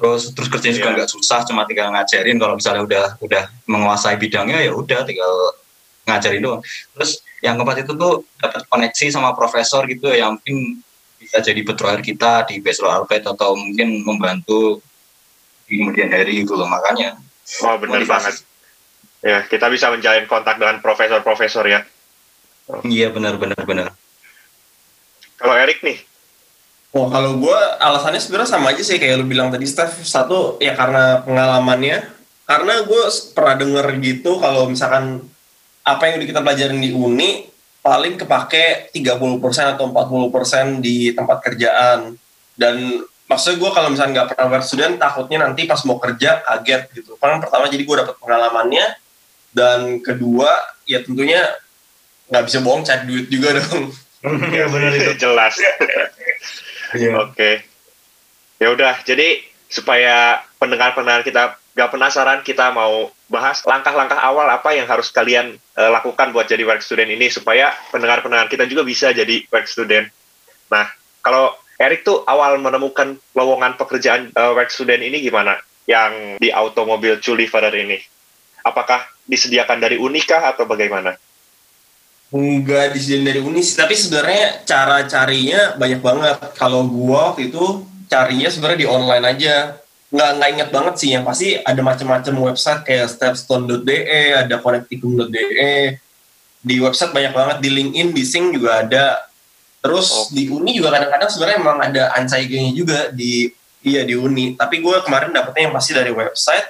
terus 0.00 0.32
terus 0.32 0.48
kerjanya 0.48 0.76
juga 0.80 0.88
iya. 0.88 0.96
nggak 0.96 1.10
susah 1.12 1.44
cuma 1.44 1.68
tinggal 1.68 1.92
ngajarin. 1.92 2.40
Kalau 2.40 2.54
misalnya 2.56 2.82
udah 2.82 3.04
udah 3.20 3.42
menguasai 3.68 4.16
bidangnya 4.16 4.64
ya 4.64 4.72
udah 4.72 5.04
tinggal 5.04 5.32
ngajarin 6.08 6.40
doang. 6.40 6.62
Terus 6.96 7.20
yang 7.44 7.60
keempat 7.60 7.84
itu 7.84 7.92
tuh 7.92 8.24
dapat 8.40 8.64
koneksi 8.66 9.06
sama 9.12 9.36
profesor 9.36 9.84
gitu 9.84 10.08
ya 10.08 10.26
yang 10.26 10.40
mungkin 10.40 10.80
bisa 11.20 11.44
jadi 11.44 11.60
betrayal 11.60 12.00
kita 12.00 12.48
di 12.48 12.64
Bachelor 12.64 13.04
Alpet 13.04 13.28
atau 13.28 13.52
mungkin 13.52 14.00
membantu 14.08 14.80
di 15.68 15.84
kemudian 15.84 16.08
hari 16.08 16.42
gitu 16.42 16.56
loh. 16.56 16.66
Makanya 16.66 17.20
oh 17.68 17.76
benar 17.76 18.00
banget. 18.08 18.40
Ya 19.20 19.44
kita 19.44 19.68
bisa 19.68 19.92
menjalin 19.92 20.24
kontak 20.24 20.56
dengan 20.56 20.80
profesor-profesor 20.80 21.68
ya. 21.68 21.84
Iya 22.88 23.12
benar 23.12 23.36
benar 23.36 23.60
benar. 23.68 23.92
Kalau 25.36 25.54
Erik 25.56 25.84
nih 25.84 26.09
Oh 26.90 27.06
kalau 27.06 27.38
gue 27.38 27.58
alasannya 27.78 28.18
sebenarnya 28.18 28.50
sama 28.50 28.74
aja 28.74 28.82
sih 28.82 28.98
kayak 28.98 29.22
lu 29.22 29.26
bilang 29.30 29.54
tadi 29.54 29.62
Steph. 29.62 30.02
Satu 30.02 30.58
ya 30.58 30.74
karena 30.74 31.22
pengalamannya. 31.22 32.02
Karena 32.50 32.82
gue 32.82 33.02
pernah 33.30 33.54
denger 33.54 33.86
gitu 34.02 34.42
kalau 34.42 34.66
misalkan 34.66 35.22
apa 35.86 36.02
yang 36.10 36.18
udah 36.18 36.28
kita 36.34 36.40
pelajarin 36.42 36.82
di 36.82 36.90
uni 36.90 37.46
paling 37.80 38.18
kepake 38.18 38.90
30% 38.90 39.78
atau 39.78 39.86
40% 39.86 40.82
di 40.82 41.14
tempat 41.14 41.38
kerjaan. 41.46 42.18
Dan 42.58 43.06
maksudnya 43.30 43.62
gue 43.62 43.70
kalau 43.70 43.88
misalnya 43.94 44.10
nggak 44.20 44.28
pernah 44.34 44.46
work 44.50 44.66
student 44.66 44.98
takutnya 44.98 45.46
nanti 45.46 45.70
pas 45.70 45.78
mau 45.86 46.02
kerja 46.02 46.42
kaget 46.42 46.90
gitu. 46.90 47.14
Karena 47.22 47.38
pertama 47.38 47.70
jadi 47.70 47.86
gue 47.86 47.96
dapet 48.02 48.18
pengalamannya. 48.18 48.98
Dan 49.54 50.02
kedua 50.02 50.50
ya 50.90 51.06
tentunya 51.06 51.38
nggak 52.34 52.44
bisa 52.50 52.58
bohong 52.66 52.82
cari 52.82 53.06
duit 53.06 53.30
juga 53.30 53.54
dong. 53.62 53.94
Ya 54.50 54.66
benar 54.66 54.90
itu. 54.90 55.14
Jelas 55.22 55.54
Yeah. 56.96 57.20
Oke. 57.24 57.34
Okay. 57.36 57.54
Ya 58.60 58.68
udah, 58.74 59.00
jadi 59.06 59.40
supaya 59.70 60.42
pendengar-pendengar 60.60 61.24
kita 61.24 61.56
gak 61.56 61.90
penasaran, 61.94 62.42
kita 62.42 62.74
mau 62.74 63.08
bahas 63.30 63.62
langkah-langkah 63.62 64.18
awal 64.18 64.50
apa 64.50 64.74
yang 64.74 64.90
harus 64.90 65.08
kalian 65.14 65.54
uh, 65.78 65.90
lakukan 65.94 66.34
buat 66.34 66.50
jadi 66.50 66.66
work 66.66 66.82
student 66.82 67.08
ini 67.08 67.30
supaya 67.30 67.70
pendengar-pendengar 67.94 68.50
kita 68.50 68.66
juga 68.66 68.82
bisa 68.82 69.14
jadi 69.14 69.46
work 69.48 69.70
student. 69.70 70.10
Nah, 70.68 70.90
kalau 71.22 71.54
Erik 71.80 72.04
tuh 72.04 72.26
awal 72.28 72.60
menemukan 72.60 73.16
lowongan 73.32 73.78
pekerjaan 73.80 74.28
uh, 74.36 74.52
work 74.52 74.68
student 74.68 75.00
ini 75.00 75.24
gimana? 75.24 75.56
Yang 75.88 76.36
di 76.42 76.52
automobil 76.52 77.16
Chulifarer 77.24 77.72
ini. 77.72 77.96
Apakah 78.60 79.08
disediakan 79.24 79.80
dari 79.80 79.96
Unika 79.96 80.44
atau 80.44 80.68
bagaimana? 80.68 81.16
Enggak 82.30 82.94
disediain 82.94 83.26
dari 83.26 83.42
uni 83.42 83.58
sih, 83.58 83.74
tapi 83.74 83.98
sebenarnya 83.98 84.62
cara 84.62 85.02
carinya 85.10 85.74
banyak 85.74 85.98
banget. 85.98 86.38
Kalau 86.54 86.86
gua 86.86 87.34
waktu 87.34 87.50
itu 87.50 87.82
carinya 88.06 88.46
sebenarnya 88.46 88.80
di 88.86 88.88
online 88.88 89.24
aja. 89.26 89.54
Nggak, 90.10 90.30
nggak 90.38 90.50
inget 90.54 90.68
banget 90.74 90.94
sih, 90.98 91.10
yang 91.14 91.22
pasti 91.26 91.58
ada 91.58 91.82
macam-macam 91.82 92.34
website 92.50 92.82
kayak 92.82 93.10
stepstone.de, 93.14 93.98
ada 94.34 94.58
connecticum.de, 94.58 95.98
di 96.62 96.76
website 96.78 97.14
banyak 97.14 97.34
banget. 97.34 97.56
Di 97.62 97.70
LinkedIn 97.70 98.08
di 98.14 98.22
Sing 98.22 98.54
juga 98.54 98.86
ada. 98.86 99.26
Terus 99.80 100.06
oh. 100.12 100.26
di 100.30 100.46
Uni 100.46 100.76
juga 100.76 100.94
kadang-kadang 100.94 101.30
sebenarnya 101.34 101.58
emang 101.58 101.78
ada 101.82 102.02
ansaigenya 102.14 102.72
juga 102.76 102.98
di 103.10 103.50
iya 103.82 104.06
di 104.06 104.14
Uni. 104.14 104.54
Tapi 104.54 104.78
gue 104.78 104.96
kemarin 105.02 105.34
dapetnya 105.34 105.66
yang 105.66 105.74
pasti 105.74 105.98
dari 105.98 106.14
website. 106.14 106.68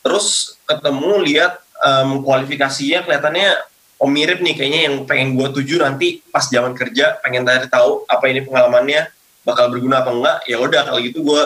Terus 0.00 0.56
ketemu 0.64 1.20
lihat 1.26 1.60
um, 1.84 2.24
kualifikasinya 2.24 3.04
kelihatannya 3.04 3.69
oh 4.00 4.08
mirip 4.08 4.40
nih 4.40 4.56
kayaknya 4.56 4.80
yang 4.88 4.96
pengen 5.04 5.36
gue 5.36 5.48
tuju 5.52 5.84
nanti 5.84 6.24
pas 6.32 6.48
zaman 6.48 6.72
kerja 6.72 7.20
pengen 7.20 7.44
cari 7.44 7.68
tahu 7.68 8.08
apa 8.08 8.24
ini 8.32 8.40
pengalamannya 8.48 9.12
bakal 9.44 9.68
berguna 9.68 10.00
apa 10.00 10.10
enggak 10.10 10.38
ya 10.48 10.56
udah 10.56 10.88
kalau 10.88 11.00
gitu 11.04 11.20
gue 11.20 11.42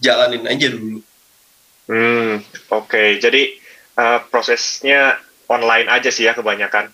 jalanin 0.00 0.44
aja 0.48 0.66
dulu. 0.72 1.04
Hmm 1.88 2.40
oke 2.72 2.88
okay. 2.88 3.20
jadi 3.20 3.52
uh, 4.00 4.18
prosesnya 4.32 5.20
online 5.52 5.88
aja 5.92 6.08
sih 6.08 6.24
ya 6.24 6.32
kebanyakan. 6.32 6.88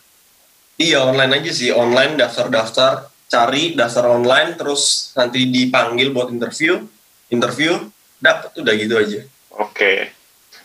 Iya 0.74 1.06
online 1.06 1.38
aja 1.38 1.50
sih 1.54 1.70
online 1.70 2.18
daftar-daftar 2.18 3.06
cari 3.30 3.78
dasar 3.78 4.10
online 4.10 4.58
terus 4.58 5.14
nanti 5.14 5.46
dipanggil 5.46 6.10
buat 6.10 6.34
interview 6.34 6.82
interview 7.30 7.78
dapat 8.18 8.50
udah 8.58 8.74
gitu 8.74 8.94
aja. 8.98 9.20
Oke 9.54 9.70
okay. 9.70 9.98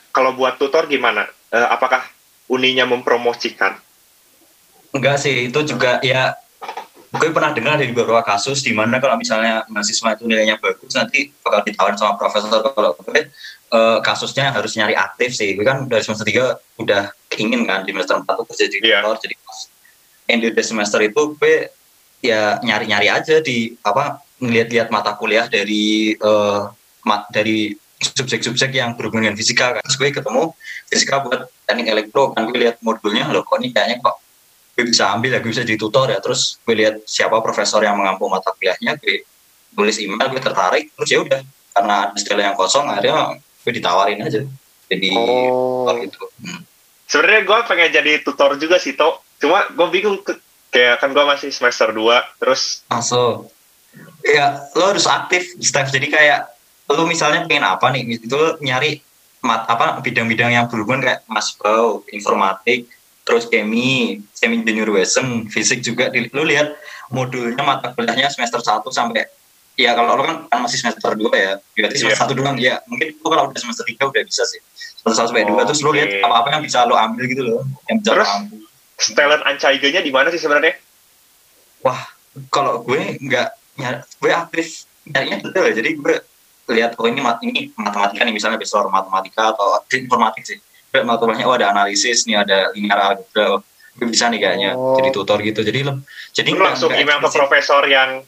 kalau 0.09 0.33
buat 0.33 0.57
tutor 0.57 0.89
gimana? 0.89 1.29
Uh, 1.53 1.69
apakah 1.69 2.01
uninya 2.49 2.89
mempromosikan? 2.89 3.77
Enggak 4.89 5.21
sih, 5.21 5.51
itu 5.51 5.59
juga 5.65 6.01
ya 6.01 6.33
gue 7.09 7.29
pernah 7.33 7.49
dengar 7.57 7.81
dari 7.81 7.89
beberapa 7.89 8.21
kasus 8.21 8.61
di 8.61 8.69
mana 8.69 9.01
kalau 9.01 9.17
misalnya 9.17 9.65
mahasiswa 9.65 10.13
itu 10.13 10.29
nilainya 10.29 10.61
bagus 10.61 10.93
nanti 10.93 11.33
bakal 11.41 11.65
ditawarin 11.65 11.97
sama 11.97 12.13
profesor 12.21 12.61
kalau 12.61 12.93
gue 13.01 13.33
uh, 13.73 13.97
kasusnya 14.05 14.53
harus 14.53 14.77
nyari 14.77 14.93
aktif 14.93 15.33
sih 15.33 15.57
gue 15.57 15.65
kan 15.65 15.89
dari 15.89 16.05
semester 16.05 16.21
tiga 16.21 16.61
udah 16.77 17.09
ingin 17.33 17.65
kan 17.65 17.81
di 17.81 17.97
semester 17.97 18.21
empat 18.21 18.33
tuh 18.37 18.45
kerja 18.53 18.69
di 18.69 18.77
yeah. 18.85 19.01
jadi 19.17 19.35
pas 19.41 19.57
yang 20.29 20.39
di 20.45 20.49
semester 20.61 21.01
itu 21.01 21.21
gue 21.33 21.73
ya 22.21 22.61
nyari-nyari 22.61 23.09
aja 23.09 23.41
di 23.41 23.73
apa 23.81 24.21
ngeliat-lihat 24.37 24.93
mata 24.93 25.17
kuliah 25.17 25.49
dari 25.49 26.13
uh, 26.21 26.69
mat, 27.09 27.25
dari 27.33 27.73
subjek-subjek 27.99 28.71
yang 28.71 28.95
berhubungan 28.95 29.31
dengan 29.31 29.37
fisika 29.39 29.75
kan. 29.75 29.83
Terus 29.83 29.97
gue 29.99 30.09
ketemu 30.15 30.43
fisika 30.87 31.19
buat 31.19 31.51
teknik 31.67 31.87
elektro 31.91 32.31
kan 32.31 32.47
gue 32.47 32.55
lihat 32.55 32.79
modulnya 32.79 33.27
loh 33.33 33.43
kok 33.43 33.59
ini 33.59 33.75
kayaknya 33.75 33.99
kok 33.99 34.15
gue 34.79 34.95
bisa 34.95 35.11
ambil 35.11 35.35
ya 35.35 35.39
gue 35.43 35.51
bisa 35.51 35.67
ditutor 35.67 36.07
ya. 36.07 36.23
Terus 36.23 36.55
gue 36.63 36.75
lihat 36.79 37.03
siapa 37.03 37.43
profesor 37.43 37.83
yang 37.83 37.99
mengampu 37.99 38.31
mata 38.31 38.55
kuliahnya 38.55 38.95
gue 38.95 39.27
tulis 39.75 39.95
email 39.99 40.31
gue 40.31 40.39
tertarik 40.39 40.95
terus 40.95 41.09
ya 41.11 41.19
udah. 41.19 41.41
Karena 41.75 42.15
ada 42.15 42.41
yang 42.43 42.55
kosong 42.55 42.87
akhirnya 42.87 43.37
gue 43.37 43.71
ditawarin 43.75 44.23
aja 44.23 44.41
jadi 44.89 45.07
oh. 45.13 45.85
tutor 45.85 45.95
gitu. 46.01 46.19
Hmm. 46.41 46.61
sebenarnya 47.05 47.41
gue 47.45 47.57
pengen 47.69 47.89
jadi 47.93 48.11
tutor 48.25 48.57
juga 48.57 48.81
sih 48.81 48.97
to 48.97 49.21
cuma 49.39 49.69
gue 49.69 49.87
bingung 49.93 50.19
ke, 50.25 50.35
kayak 50.73 51.01
kan 51.01 51.13
gue 51.13 51.25
masih 51.25 51.53
semester 51.53 51.93
2 51.93 52.41
terus 52.41 52.83
masuk. 52.89 53.53
Ya 54.21 54.69
lo 54.77 54.93
harus 54.93 55.09
aktif 55.09 55.57
Steph. 55.61 55.89
Jadi 55.89 56.13
kayak 56.13 56.49
lo 56.89 57.05
misalnya 57.05 57.45
pengen 57.49 57.65
apa 57.65 57.89
nih? 57.89 58.21
Itu 58.21 58.61
nyari 58.61 59.01
mat 59.39 59.65
apa 59.71 60.03
bidang-bidang 60.03 60.51
yang 60.51 60.65
berhubungan 60.67 60.99
kayak 60.99 61.23
mas 61.31 61.55
informatik 62.11 62.91
terus 63.29 63.45
kemi, 63.45 64.25
semi 64.33 64.65
engineer 64.65 64.89
Wesen, 64.89 65.45
fisik 65.53 65.85
juga. 65.85 66.09
Lu 66.33 66.41
lihat 66.41 66.73
modulnya 67.13 67.61
mata 67.61 67.93
kuliahnya 67.93 68.33
semester 68.33 68.57
1 68.57 68.81
sampai 68.89 69.29
ya 69.77 69.93
kalau 69.93 70.17
lu 70.17 70.25
kan, 70.25 70.49
kan 70.49 70.59
masih 70.65 70.81
semester 70.81 71.13
2 71.13 71.29
ya, 71.37 71.61
berarti 71.61 71.97
semester 72.01 72.25
yeah. 72.25 72.33
1 72.33 72.39
doang 72.41 72.57
ya. 72.57 72.75
Mungkin 72.89 73.21
lu 73.21 73.27
kalau 73.29 73.53
udah 73.53 73.59
semester 73.61 73.85
3 73.85 74.01
udah 74.01 74.21
bisa 74.25 74.41
sih. 74.49 74.57
Semester 74.73 75.29
1 75.29 75.29
sampai 75.29 75.45
oh, 75.45 75.61
2 75.61 75.69
terus 75.69 75.81
lu 75.85 75.93
lihat 75.93 76.09
apa-apa 76.25 76.57
yang 76.57 76.63
bisa 76.65 76.89
lu 76.89 76.97
ambil 76.97 77.23
gitu 77.29 77.43
loh, 77.45 77.61
yang 77.85 78.01
bisa 78.01 78.09
terus, 78.17 78.29
ambil. 78.33 78.59
Talent 79.13 79.43
ancaiganya 79.45 80.01
di 80.01 80.11
mana 80.11 80.27
sih 80.33 80.41
sebenarnya? 80.41 80.75
Wah, 81.85 82.01
kalau 82.49 82.81
gue 82.81 83.15
nggak 83.21 83.47
gue 84.19 84.31
aktif 84.33 84.89
nyarinya 85.07 85.37
betul 85.45 85.63
ya. 85.69 85.73
Jadi 85.77 85.89
gue 85.95 86.15
lihat 86.69 86.97
oh 86.97 87.05
ini 87.09 87.21
mat 87.21 87.41
ini 87.41 87.73
matematika 87.77 88.21
nih 88.25 88.33
misalnya 88.33 88.61
bachelor 88.61 88.89
matematika 88.93 89.55
atau 89.55 89.81
informatik 89.89 90.45
sih 90.45 90.59
matematikanya 90.93 91.47
oh 91.47 91.55
ada 91.55 91.67
analisis 91.71 92.25
nih 92.25 92.41
ada 92.41 92.73
linear 92.73 92.99
algebra. 93.13 93.59
Oh, 93.59 93.61
bisa 93.99 94.31
nih 94.31 94.39
kayaknya 94.39 94.71
oh. 94.79 94.95
jadi 94.95 95.09
tutor 95.11 95.37
gitu. 95.43 95.61
Jadi 95.61 95.83
jadi 96.31 96.49
lu 96.55 96.63
langsung 96.63 96.91
email 96.95 97.19
ke 97.19 97.29
profesor 97.29 97.83
yang 97.85 98.23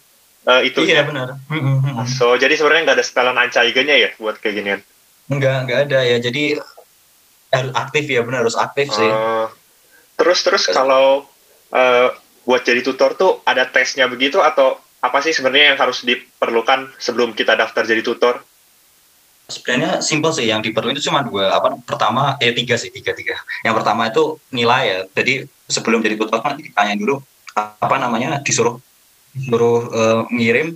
uh, 0.45 0.61
itu 0.61 0.83
iya 0.83 1.01
ya? 1.01 1.03
benar. 1.07 1.39
So 2.11 2.35
jadi 2.35 2.53
sebenarnya 2.59 2.91
nggak 2.91 2.97
ada 2.99 3.05
setelan 3.05 3.37
ancaiganya 3.39 3.95
ya 3.95 4.09
buat 4.19 4.37
kayak 4.41 4.55
ginian 4.59 4.81
enggak 5.31 5.57
enggak 5.63 5.79
ada 5.89 5.99
ya. 6.03 6.17
Jadi 6.19 6.59
harus 7.51 7.73
aktif 7.75 8.03
ya 8.07 8.21
benar 8.23 8.43
harus 8.43 8.59
aktif 8.59 8.91
sih. 8.91 9.07
Uh, 9.07 9.47
terus 10.19 10.43
terus 10.43 10.63
kalau 10.69 11.25
uh, 11.71 12.09
buat 12.43 12.61
jadi 12.67 12.81
tutor 12.83 13.15
tuh 13.15 13.39
ada 13.47 13.63
tesnya 13.69 14.11
begitu 14.11 14.43
atau 14.43 14.75
apa 15.01 15.17
sih 15.25 15.33
sebenarnya 15.33 15.73
yang 15.73 15.79
harus 15.81 16.05
diperlukan 16.05 16.93
sebelum 17.01 17.33
kita 17.33 17.57
daftar 17.57 17.85
jadi 17.85 18.05
tutor 18.05 18.41
sebenarnya 19.49 19.99
simpel 19.99 20.31
sih 20.31 20.47
yang 20.47 20.59
diperlukan 20.63 20.97
itu 20.97 21.09
cuma 21.09 21.25
dua 21.25 21.55
apa 21.55 21.77
pertama 21.83 22.35
eh 22.37 22.53
tiga 22.55 22.75
sih 22.79 22.89
tiga 22.93 23.11
tiga. 23.15 23.35
Yang 23.65 23.83
pertama 23.83 24.07
itu 24.07 24.37
nilai 24.53 24.81
ya. 24.87 24.99
Jadi 25.11 25.45
sebelum 25.67 25.99
jadi 26.03 26.15
tutor 26.19 26.39
nanti 26.43 26.71
ditanya 26.71 26.95
dulu 26.99 27.19
apa 27.55 27.95
namanya 27.99 28.39
disuruh 28.39 28.79
disuruh 29.35 29.79
uh, 29.91 30.21
ngirim 30.31 30.75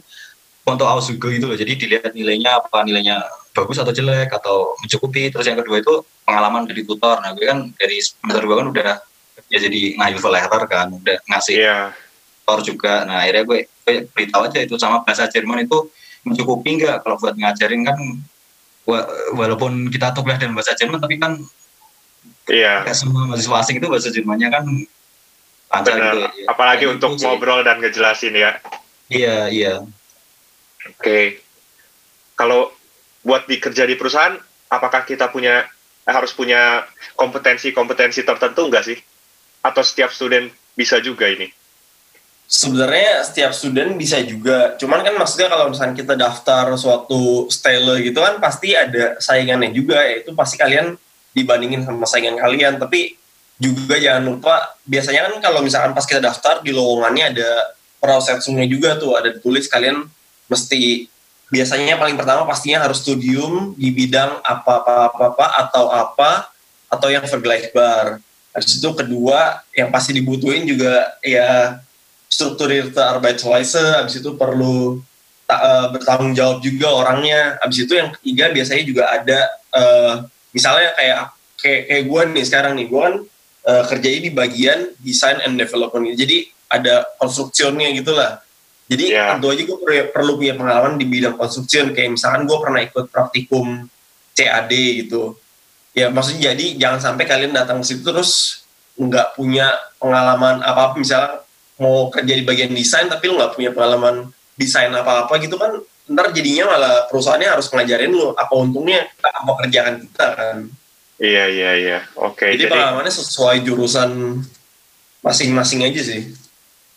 untuk 0.66 0.88
Ausugo 0.90 1.30
itu 1.32 1.46
loh. 1.46 1.58
Jadi 1.58 1.78
dilihat 1.78 2.12
nilainya 2.12 2.60
apa 2.60 2.84
nilainya 2.84 3.22
bagus 3.56 3.80
atau 3.80 3.94
jelek 3.96 4.34
atau 4.34 4.76
mencukupi. 4.84 5.32
Terus 5.32 5.46
yang 5.48 5.60
kedua 5.62 5.80
itu 5.80 6.04
pengalaman 6.28 6.68
dari 6.68 6.84
tutor. 6.84 7.22
Nah 7.24 7.32
gue 7.32 7.46
kan 7.48 7.72
dari 7.80 8.02
semester 8.02 8.44
dua 8.44 8.56
kan 8.60 8.68
udah 8.74 8.92
ya 9.52 9.60
jadi 9.62 10.00
ngayul 10.00 10.32
letter 10.32 10.62
kan 10.66 10.88
udah 10.90 11.18
ngasih 11.32 11.56
yeah. 11.64 11.94
tutor 12.44 12.60
juga. 12.66 12.94
Nah 13.08 13.24
akhirnya 13.24 13.44
gue, 13.46 13.60
gue 13.70 13.96
beritahu 14.12 14.42
aja 14.50 14.60
itu 14.60 14.76
sama 14.82 15.06
bahasa 15.06 15.30
Jerman 15.30 15.64
itu 15.64 15.88
mencukupi 16.26 16.82
enggak 16.82 17.06
kalau 17.06 17.22
buat 17.22 17.38
ngajarin 17.38 17.86
kan 17.86 17.98
walaupun 19.34 19.89
kita 19.89 20.13
tuh 20.13 20.22
kuliah 20.22 20.38
dalam 20.38 20.54
bahasa 20.54 20.77
Jerman 20.77 21.01
tapi 21.01 21.18
kan 21.18 21.42
iya. 22.50 22.86
Semua 22.94 23.25
mahasiswa 23.25 23.58
asing 23.62 23.82
itu 23.82 23.89
bahasa 23.89 24.13
Jermannya 24.13 24.50
kan 24.54 24.65
lancar 25.65 25.96
gitu 25.98 26.20
ya. 26.22 26.30
apalagi 26.48 26.86
Dan 26.86 26.94
untuk 26.98 27.18
ngobrol 27.20 27.65
dan 27.65 27.82
ngejelasin 27.82 28.38
ya. 28.38 28.51
Iya 29.10 29.38
iya. 29.50 29.74
Oke. 30.86 31.01
Okay. 31.01 31.25
kalau 32.38 32.70
buat 33.25 33.50
dikerja 33.50 33.89
di 33.89 33.98
perusahaan 33.98 34.38
apakah 34.70 35.08
kita 35.08 35.34
punya 35.34 35.65
harus 36.06 36.36
punya 36.38 36.86
kompetensi-kompetensi 37.18 38.22
tertentu 38.22 38.70
enggak 38.70 38.86
sih? 38.86 38.98
Atau 39.65 39.82
setiap 39.82 40.13
student 40.13 40.54
bisa 40.77 41.01
juga 41.01 41.25
ini 41.25 41.50
sebenarnya 42.46 43.25
setiap 43.25 43.52
student 43.52 43.98
bisa 43.98 44.22
juga. 44.22 44.78
Cuman 44.78 45.02
kan 45.02 45.14
maksudnya 45.18 45.50
kalau 45.50 45.70
misalnya 45.70 45.96
kita 45.98 46.14
daftar 46.14 46.74
suatu 46.78 47.50
style 47.50 48.02
gitu 48.06 48.22
kan 48.22 48.38
pasti 48.38 48.78
ada 48.78 49.18
saingannya 49.18 49.74
juga. 49.74 50.02
Yaitu 50.06 50.32
pasti 50.38 50.56
kalian 50.56 50.96
dibandingin 51.36 51.84
sama 51.84 52.06
saingan 52.06 52.38
kalian. 52.40 52.78
Tapi 52.78 53.18
juga 53.56 53.96
jangan 53.96 54.24
lupa 54.28 54.75
biasanya 54.84 55.32
kan 55.32 55.34
kalau 55.40 55.64
misalkan 55.64 55.96
pas 55.96 56.04
kita 56.04 56.20
daftar 56.20 56.60
di 56.60 56.75
lowongannya 56.75 57.32
ada 57.32 57.52
prosesnya 58.04 58.68
juga 58.68 59.00
tuh 59.00 59.16
ada 59.16 59.32
ditulis 59.32 59.72
kalian 59.72 60.04
mesti 60.52 61.08
biasanya 61.48 61.96
paling 61.96 62.20
pertama 62.20 62.44
pastinya 62.44 62.84
harus 62.84 63.00
studium 63.00 63.72
di 63.80 63.96
bidang 63.96 64.44
apa 64.44 64.84
apa 64.84 64.94
apa, 65.08 65.24
apa 65.32 65.46
atau 65.64 65.86
apa 65.88 66.32
atau 66.92 67.08
yang 67.08 67.24
vergleichbar 67.24 68.20
habis 68.52 68.75
itu 68.75 68.90
kedua 68.92 69.64
yang 69.72 69.88
pasti 69.88 70.12
dibutuhin 70.12 70.68
juga 70.68 71.16
ya 71.24 71.80
strukturierte 72.36 73.00
Arbeitsweise, 73.00 74.04
habis 74.04 74.20
itu 74.20 74.36
perlu 74.36 75.00
uh, 75.48 75.88
bertanggung 75.96 76.36
jawab 76.36 76.60
juga 76.60 76.92
orangnya. 76.92 77.56
Habis 77.63 77.88
itu 77.88 77.96
yang 77.96 78.12
ketiga 78.20 78.51
biasanya 78.51 78.84
juga 78.84 79.04
ada 79.08 79.39
uh, 79.72 80.13
misalnya 80.51 80.92
kayak 81.00 81.20
kayak 81.63 81.82
kayak 81.88 82.04
gue 82.12 82.22
nih 82.36 82.46
sekarang 82.46 82.74
nih, 82.75 82.86
gue 82.92 83.00
kan 83.00 83.15
uh, 83.72 83.84
kerjanya 83.88 84.20
di 84.27 84.32
bagian 84.36 84.80
design 85.00 85.39
and 85.48 85.56
development. 85.56 86.12
Jadi 86.20 86.51
ada 86.68 87.08
konstruksinya 87.15 87.88
gitu 87.96 88.12
lah. 88.12 88.44
Jadi 88.86 89.15
yeah. 89.15 89.34
tentu 89.34 89.50
aja 89.50 89.63
gue 89.63 89.77
perlu, 89.80 90.04
perlu 90.12 90.32
punya 90.38 90.54
pengalaman 90.60 91.00
di 91.00 91.08
bidang 91.08 91.39
konstruksi. 91.39 91.96
Kayak 91.96 92.20
misalkan 92.20 92.44
gue 92.44 92.58
pernah 92.60 92.82
ikut 92.84 93.06
praktikum 93.10 93.88
CAD 94.36 94.74
gitu. 94.75 95.39
Ya 95.96 96.12
maksudnya 96.12 96.51
jadi 96.51 96.75
jangan 96.75 97.00
sampai 97.00 97.24
kalian 97.24 97.56
datang 97.56 97.80
ke 97.80 97.88
situ 97.88 98.04
terus 98.04 98.62
nggak 99.00 99.39
punya 99.39 99.72
pengalaman 99.96 100.60
apa-apa 100.60 101.00
misalnya 101.00 101.45
mau 101.82 102.08
kerja 102.08 102.34
di 102.36 102.44
bagian 102.48 102.72
desain 102.72 103.12
tapi 103.12 103.27
lu 103.27 103.36
nggak 103.36 103.53
punya 103.55 103.72
pengalaman 103.75 104.32
desain 104.55 104.91
apa-apa 104.91 105.36
gitu 105.44 105.60
kan 105.60 105.75
ntar 106.05 106.29
jadinya 106.32 106.70
malah 106.70 107.10
perusahaannya 107.10 107.50
harus 107.50 107.67
ngajarin 107.74 108.13
lu 108.13 108.32
apa 108.38 108.53
untungnya 108.53 109.10
apa 109.20 109.51
kerjaan 109.65 110.05
kita 110.05 110.27
kan. 110.38 110.58
Iya 111.17 111.46
iya 111.50 111.72
iya. 111.79 112.00
Oke 112.20 112.46
okay, 112.46 112.50
jadi, 112.55 112.70
jadi 112.70 112.72
pengalamannya 112.72 113.13
sesuai 113.13 113.58
jurusan 113.65 114.12
masing-masing 115.25 115.82
aja 115.82 116.01
sih. 116.05 116.22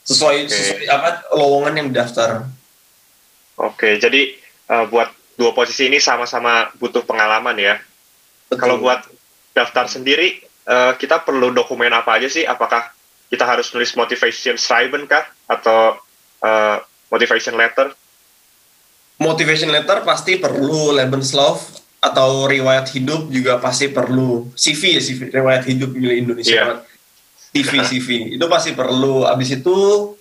Sesuai, 0.05 0.45
okay. 0.45 0.53
sesuai 0.53 0.85
apa 0.89 1.09
lowongan 1.37 1.75
yang 1.85 1.89
daftar 1.93 2.49
oke 3.59 3.77
okay, 3.77 4.01
jadi 4.01 4.33
uh, 4.71 4.89
buat 4.89 5.13
dua 5.37 5.53
posisi 5.53 5.89
ini 5.89 5.99
sama-sama 5.99 6.69
butuh 6.77 7.03
pengalaman 7.03 7.57
ya. 7.57 7.81
Kalau 8.55 8.81
buat 8.81 9.05
daftar 9.53 9.89
sendiri 9.89 10.45
uh, 10.69 10.93
kita 11.01 11.25
perlu 11.25 11.51
dokumen 11.51 11.91
apa 11.97 12.21
aja 12.21 12.29
sih? 12.29 12.45
Apakah 12.45 12.93
kita 13.29 13.45
harus 13.45 13.69
nulis 13.77 13.93
motivation 13.93 14.57
schreiben 14.57 15.05
kah 15.05 15.25
atau 15.49 16.01
uh, 16.41 16.77
motivation 17.13 17.57
letter? 17.57 17.93
Motivation 19.19 19.69
letter 19.69 20.07
pasti 20.07 20.41
perlu 20.41 20.97
Lebenslauf 20.97 21.79
atau 21.99 22.47
riwayat 22.47 22.95
hidup 22.95 23.27
juga 23.29 23.59
pasti 23.59 23.91
perlu 23.91 24.47
CV 24.55 24.99
ya 24.99 25.03
CV 25.03 25.35
riwayat 25.35 25.67
hidup 25.67 25.91
milik 25.91 26.23
Indonesia 26.23 26.55
yeah. 26.55 26.79
CV 27.51 27.83
CV 27.83 28.09
itu 28.39 28.47
pasti 28.47 28.71
perlu 28.79 29.27
abis 29.27 29.59
itu 29.59 29.77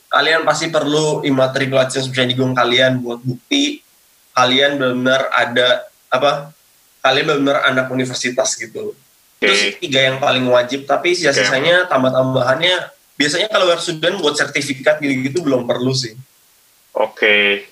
kalian 0.10 0.42
pasti 0.42 0.74
perlu 0.74 1.22
immatriculation 1.22 2.10
Bescheinigung 2.10 2.58
kalian 2.58 2.98
buat 3.06 3.22
bukti 3.22 3.86
kalian 4.34 4.82
benar-benar 4.82 5.30
ada 5.30 5.86
apa 6.10 6.50
kalian 7.06 7.26
benar-benar 7.30 7.58
anak 7.70 7.94
universitas 7.94 8.58
gitu 8.58 8.98
okay. 9.38 9.46
itu 9.46 9.54
sih 9.54 9.72
tiga 9.78 10.02
yang 10.02 10.18
paling 10.18 10.50
wajib 10.50 10.90
tapi 10.90 11.14
sisa-sisanya 11.14 11.86
okay. 11.86 11.90
tambah-tambahannya 11.94 12.97
biasanya 13.18 13.50
kalau 13.50 13.66
student 13.82 14.22
buat 14.22 14.38
sertifikat 14.38 15.02
gitu-gitu 15.02 15.42
belum 15.44 15.66
perlu 15.66 15.92
sih 15.92 16.14
oke 16.94 17.18
okay. 17.18 17.68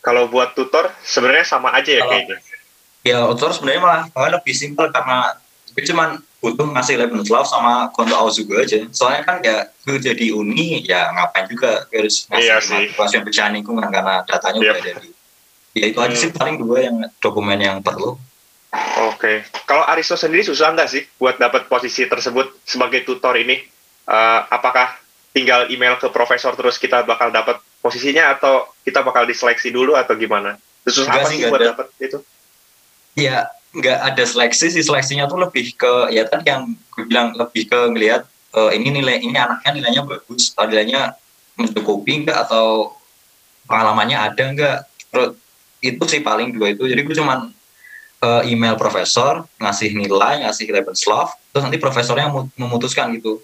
kalau 0.00 0.26
buat 0.32 0.56
tutor 0.56 0.90
sebenarnya 1.04 1.46
sama 1.46 1.72
aja 1.76 1.92
ya 1.92 2.02
kalau, 2.02 2.12
kayaknya 2.16 2.38
ya 3.06 3.18
tutor 3.30 3.50
sebenarnya 3.54 3.82
malah, 3.84 4.02
malah 4.10 4.30
lebih 4.40 4.54
simpel 4.56 4.90
karena 4.90 5.38
gue 5.76 5.84
cuman 5.84 6.18
butuh 6.40 6.66
ngasih 6.72 6.94
Lebenslauf 7.00 7.48
sama 7.50 7.90
konto 7.90 8.14
juga 8.30 8.62
aja. 8.62 8.86
Soalnya 8.94 9.22
kan 9.26 9.36
ya 9.42 9.66
gue 9.82 9.98
jadi 9.98 10.26
uni 10.30 10.84
ya 10.86 11.10
ngapain 11.10 11.50
juga 11.50 11.84
harus 11.90 12.24
ngasih 12.30 12.46
iya 12.46 12.94
pasien 12.94 13.22
pecahan 13.26 13.52
lingkungan 13.58 13.90
karena 13.90 14.22
datanya 14.22 14.58
yep. 14.62 14.64
udah 14.64 14.74
ada 14.78 14.92
di. 15.02 15.10
Ya 15.76 15.84
itu 15.92 15.98
hmm. 16.00 16.06
aja 16.08 16.16
sih 16.16 16.30
hmm. 16.32 16.38
paling 16.38 16.56
dua 16.62 16.78
yang 16.86 16.96
dokumen 17.20 17.58
yang 17.60 17.78
perlu. 17.84 18.16
Oke, 18.76 19.16
okay. 19.16 19.36
kalau 19.64 19.88
Aristo 19.88 20.20
sendiri 20.20 20.44
susah 20.44 20.72
nggak 20.76 20.88
sih 20.90 21.02
buat 21.16 21.40
dapat 21.40 21.64
posisi 21.64 22.04
tersebut 22.04 22.60
sebagai 22.68 23.08
tutor 23.08 23.32
ini? 23.36 23.64
Uh, 24.06 24.40
apakah 24.54 24.94
tinggal 25.34 25.66
email 25.68 25.98
ke 25.98 26.06
profesor 26.08 26.54
terus 26.54 26.78
kita 26.78 27.02
bakal 27.02 27.28
dapat 27.34 27.58
posisinya 27.82 28.38
atau 28.38 28.70
kita 28.86 29.02
bakal 29.02 29.26
diseleksi 29.26 29.74
dulu 29.74 29.98
atau 29.98 30.14
gimana? 30.14 30.56
Susah 30.86 31.10
apa 31.10 31.26
sih 31.26 31.42
buat 31.46 31.60
dapat 31.60 31.86
itu? 31.98 32.18
ya 33.16 33.48
nggak 33.74 33.98
ada 34.12 34.24
seleksi 34.24 34.70
sih. 34.70 34.84
Seleksinya 34.84 35.26
tuh 35.26 35.42
lebih 35.42 35.74
ke 35.74 36.14
ya 36.14 36.28
tadi 36.28 36.52
yang 36.52 36.76
gue 36.94 37.04
bilang 37.08 37.34
lebih 37.34 37.66
ke 37.66 37.78
ngelihat 37.90 38.22
uh, 38.54 38.70
ini 38.70 38.94
nilai 38.94 39.18
ini 39.18 39.34
anaknya 39.34 39.82
nilainya 39.82 40.02
bagus 40.06 40.54
nilainya 40.54 41.16
mencukupi 41.56 42.22
enggak 42.22 42.46
atau 42.46 42.94
pengalamannya 43.66 44.18
ada 44.20 44.42
enggak. 44.46 44.76
Itu 45.82 46.04
sih 46.06 46.22
paling 46.22 46.54
dua 46.54 46.76
itu. 46.76 46.86
Jadi 46.86 47.00
gue 47.02 47.16
cuman 47.16 47.50
uh, 48.22 48.42
email 48.46 48.76
profesor 48.78 49.44
ngasih 49.58 49.96
nilai 49.96 50.46
ngasih 50.46 50.70
Lebenslauf 50.70 51.34
terus 51.50 51.64
nanti 51.64 51.80
profesornya 51.80 52.28
memutuskan 52.56 53.12
gitu 53.16 53.40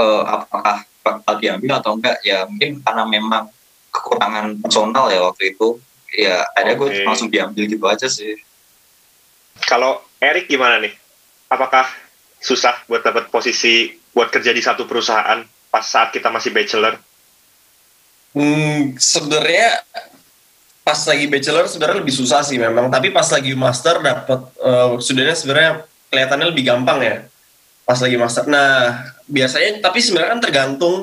uh, 0.00 0.22
apakah 0.40 0.86
bakal 1.04 1.34
diambil 1.36 1.78
atau 1.78 1.92
enggak 1.98 2.16
ya 2.24 2.48
mungkin 2.48 2.80
karena 2.80 3.04
memang 3.04 3.44
kekurangan 3.92 4.58
personal 4.64 5.12
ya 5.12 5.20
waktu 5.22 5.54
itu 5.54 5.78
ya 6.14 6.46
ada 6.56 6.74
okay. 6.74 6.78
gue 6.78 6.88
langsung 7.06 7.28
diambil 7.28 7.64
gitu 7.68 7.84
aja 7.84 8.08
sih 8.08 8.38
kalau 9.62 10.02
Erik 10.18 10.50
gimana 10.50 10.82
nih? 10.82 10.90
Apakah 11.46 11.86
susah 12.42 12.74
buat 12.90 13.06
dapat 13.06 13.30
posisi 13.30 13.94
buat 14.10 14.28
kerja 14.28 14.50
di 14.50 14.62
satu 14.62 14.84
perusahaan 14.84 15.46
pas 15.70 15.84
saat 15.86 16.10
kita 16.10 16.28
masih 16.34 16.50
bachelor? 16.50 16.98
Hmm, 18.34 18.98
sebenarnya 18.98 19.78
pas 20.82 20.98
lagi 21.06 21.24
bachelor 21.30 21.64
sebenarnya 21.70 22.02
lebih 22.02 22.14
susah 22.14 22.42
sih 22.42 22.58
memang, 22.58 22.90
tapi 22.90 23.14
pas 23.14 23.24
lagi 23.30 23.54
master 23.54 24.02
dapat 24.02 24.40
uh, 24.60 24.98
studentnya 24.98 25.38
sebenarnya 25.38 25.72
kelihatannya 26.10 26.46
lebih 26.50 26.64
gampang 26.66 26.98
ya. 27.00 27.16
Pas 27.84 27.98
lagi 28.00 28.16
master. 28.16 28.48
Nah, 28.48 29.04
biasanya 29.28 29.84
tapi 29.84 30.00
sebenarnya 30.00 30.30
kan 30.36 30.40
tergantung 30.40 30.96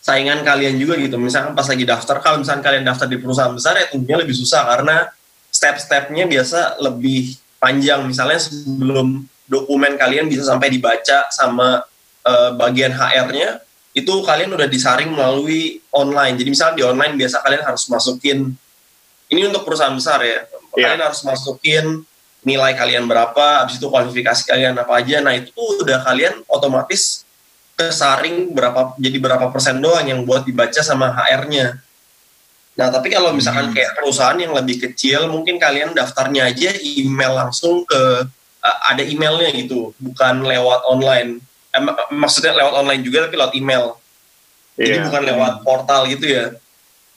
saingan 0.00 0.40
kalian 0.46 0.80
juga 0.80 0.96
gitu. 0.96 1.20
Misalkan 1.20 1.52
pas 1.52 1.66
lagi 1.68 1.84
daftar, 1.84 2.16
kalau 2.24 2.40
misalkan 2.40 2.64
kalian 2.64 2.84
daftar 2.86 3.06
di 3.10 3.18
perusahaan 3.20 3.52
besar 3.52 3.76
ya 3.76 3.86
tentunya 3.92 4.18
lebih 4.18 4.34
susah 4.34 4.64
karena 4.64 5.10
step-stepnya 5.50 6.24
biasa 6.30 6.80
lebih 6.80 7.36
panjang 7.60 8.00
misalnya 8.08 8.40
sebelum 8.40 9.26
dokumen 9.50 9.98
kalian 9.98 10.30
bisa 10.30 10.46
sampai 10.46 10.72
dibaca 10.72 11.28
sama 11.28 11.84
uh, 12.24 12.50
bagian 12.56 12.94
HR-nya 12.94 13.60
itu 13.90 14.14
kalian 14.22 14.54
udah 14.54 14.70
disaring 14.70 15.10
melalui 15.10 15.82
online. 15.90 16.38
Jadi 16.38 16.48
misalnya 16.54 16.74
di 16.78 16.84
online 16.86 17.14
biasa 17.18 17.42
kalian 17.42 17.62
harus 17.66 17.84
masukin 17.90 18.54
ini 19.30 19.40
untuk 19.50 19.66
perusahaan 19.66 19.92
besar 19.92 20.22
ya. 20.22 20.46
Yeah. 20.78 20.94
Kalian 20.94 21.02
harus 21.02 21.20
masukin 21.26 22.06
nilai 22.44 22.72
kalian 22.72 23.04
berapa, 23.04 23.64
habis 23.64 23.76
itu 23.76 23.86
kualifikasi 23.88 24.42
kalian 24.48 24.76
apa 24.76 24.92
aja. 25.00 25.20
Nah, 25.20 25.36
itu 25.36 25.52
udah 25.56 26.00
kalian 26.04 26.40
otomatis 26.48 27.28
kesaring 27.76 28.52
berapa 28.52 28.92
jadi 29.00 29.16
berapa 29.16 29.48
persen 29.48 29.80
doang 29.80 30.04
yang 30.04 30.20
buat 30.28 30.44
dibaca 30.44 30.80
sama 30.84 31.16
HR-nya. 31.16 31.80
Nah, 32.76 32.88
tapi 32.88 33.12
kalau 33.12 33.32
misalkan 33.36 33.72
hmm. 33.72 33.74
kayak 33.76 33.92
perusahaan 33.96 34.36
yang 34.40 34.56
lebih 34.56 34.80
kecil, 34.80 35.28
mungkin 35.28 35.60
kalian 35.60 35.92
daftarnya 35.92 36.48
aja 36.48 36.72
email 36.80 37.36
langsung 37.36 37.84
ke 37.84 38.24
uh, 38.64 38.78
ada 38.88 39.04
emailnya 39.04 39.52
gitu, 39.52 39.92
bukan 40.00 40.44
lewat 40.44 40.88
online. 40.88 41.40
Eh, 41.76 41.80
maksudnya 42.16 42.56
lewat 42.56 42.74
online 42.84 43.02
juga 43.04 43.28
tapi 43.28 43.36
lewat 43.36 43.54
email. 43.56 43.84
Yeah. 44.80 44.96
Jadi 44.96 44.96
iya. 44.96 45.04
bukan 45.08 45.22
lewat 45.28 45.52
portal 45.60 46.00
gitu 46.08 46.24
ya. 46.24 46.44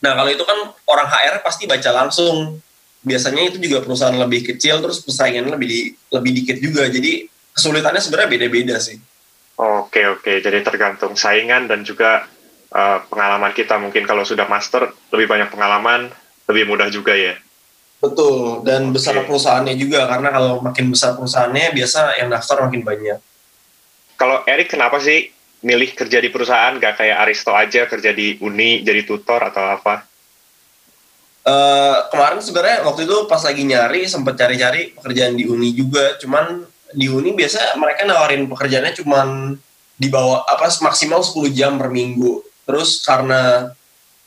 Nah, 0.03 0.11
kalau 0.19 0.29
itu 0.31 0.43
kan 0.43 0.59
orang 0.83 1.07
HR 1.07 1.39
pasti 1.39 1.63
baca 1.63 1.89
langsung. 1.95 2.59
Biasanya 3.03 3.51
itu 3.51 3.59
juga 3.59 3.83
perusahaan 3.83 4.15
lebih 4.15 4.55
kecil 4.55 4.79
terus 4.79 5.03
persaingannya 5.03 5.51
lebih 5.53 5.67
di, 5.67 5.81
lebih 6.11 6.31
dikit 6.41 6.57
juga. 6.63 6.87
Jadi 6.87 7.27
kesulitannya 7.51 8.01
sebenarnya 8.01 8.29
beda-beda 8.31 8.75
sih. 8.79 8.97
Oke, 9.59 10.07
oke. 10.07 10.41
Jadi 10.41 10.59
tergantung 10.65 11.13
saingan 11.13 11.67
dan 11.67 11.83
juga 11.83 12.25
uh, 12.73 12.97
pengalaman 13.07 13.53
kita 13.53 13.77
mungkin 13.77 14.03
kalau 14.03 14.25
sudah 14.25 14.49
master 14.49 14.89
lebih 15.13 15.29
banyak 15.29 15.49
pengalaman 15.53 16.09
lebih 16.49 16.67
mudah 16.67 16.89
juga 16.89 17.13
ya 17.15 17.37
betul 18.03 18.65
dan 18.67 18.91
okay. 18.91 18.99
besar 18.99 19.15
perusahaannya 19.23 19.79
juga 19.79 20.03
karena 20.11 20.29
kalau 20.33 20.59
makin 20.59 20.91
besar 20.91 21.15
perusahaannya 21.15 21.71
biasa 21.71 22.19
yang 22.19 22.27
daftar 22.27 22.67
makin 22.67 22.83
banyak 22.83 23.19
kalau 24.19 24.43
Erik 24.43 24.75
kenapa 24.75 24.99
sih 24.99 25.31
milih 25.63 25.95
kerja 25.95 26.19
di 26.19 26.27
perusahaan 26.27 26.75
gak 26.75 26.99
kayak 26.99 27.17
Aristo 27.23 27.55
aja 27.55 27.87
kerja 27.87 28.11
di 28.11 28.35
uni 28.43 28.83
jadi 28.83 29.07
tutor 29.07 29.39
atau 29.39 29.63
apa 29.79 30.03
Uh, 31.43 32.07
kemarin 32.07 32.39
sebenarnya 32.39 32.87
waktu 32.87 33.03
itu 33.03 33.27
pas 33.27 33.43
lagi 33.43 33.67
nyari 33.67 34.07
sempat 34.07 34.39
cari-cari 34.39 34.95
pekerjaan 34.95 35.35
di 35.35 35.43
uni 35.43 35.75
juga. 35.75 36.15
Cuman 36.15 36.63
di 36.95 37.11
uni 37.11 37.35
biasa 37.35 37.75
mereka 37.75 38.07
nawarin 38.07 38.47
pekerjaannya 38.47 38.93
cuman 38.95 39.27
di 39.99 40.07
bawah 40.07 40.47
apa 40.47 40.71
maksimal 40.79 41.19
10 41.19 41.51
jam 41.51 41.75
per 41.75 41.91
minggu. 41.91 42.39
Terus 42.63 43.03
karena 43.03 43.75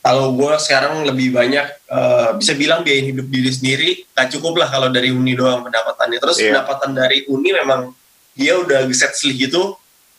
kalau 0.05 0.37
gue 0.37 0.55
sekarang 0.61 1.02
lebih 1.09 1.33
banyak 1.35 1.66
uh, 1.88 2.37
bisa 2.37 2.52
bilang 2.52 2.85
biaya 2.85 3.11
hidup 3.11 3.26
diri 3.26 3.50
sendiri 3.50 3.90
gak 4.14 4.31
cukup 4.38 4.55
lah 4.62 4.68
kalau 4.70 4.92
dari 4.92 5.09
uni 5.09 5.33
doang 5.33 5.64
pendapatannya. 5.64 6.20
Terus 6.20 6.37
yeah. 6.37 6.52
pendapatan 6.52 6.92
dari 6.92 7.24
uni 7.33 7.50
memang 7.57 7.96
dia 8.37 8.61
udah 8.61 8.85
set 8.92 9.16
selih 9.16 9.48
gitu 9.48 9.62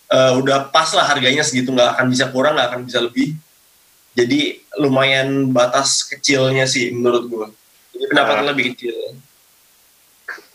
uh, 0.10 0.34
udah 0.42 0.74
pas 0.74 0.90
lah 0.98 1.06
harganya 1.06 1.46
segitu. 1.46 1.70
Nggak 1.70 1.94
akan 1.94 2.06
bisa 2.10 2.26
kurang 2.34 2.58
nggak 2.58 2.68
akan 2.74 2.82
bisa 2.90 3.00
lebih 3.06 3.38
jadi 4.18 4.58
lumayan 4.82 5.54
batas 5.54 6.02
kecilnya 6.10 6.66
sih 6.66 6.90
menurut 6.90 7.24
gue 7.30 7.48
jadi 7.94 8.06
pendapatan 8.10 8.46
uh, 8.46 8.50
lebih 8.52 8.74
kecil 8.74 8.98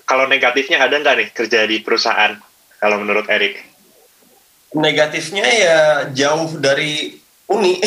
kalau 0.02 0.26
negatifnya 0.26 0.82
ada 0.82 0.98
nggak 0.98 1.14
nih 1.14 1.28
kerja 1.30 1.64
di 1.70 1.78
perusahaan 1.80 2.34
kalau 2.82 2.98
menurut 2.98 3.30
Erik 3.30 3.72
negatifnya 4.72 5.44
ya 5.44 5.78
jauh 6.12 6.56
dari 6.56 7.22
uni. 7.52 7.80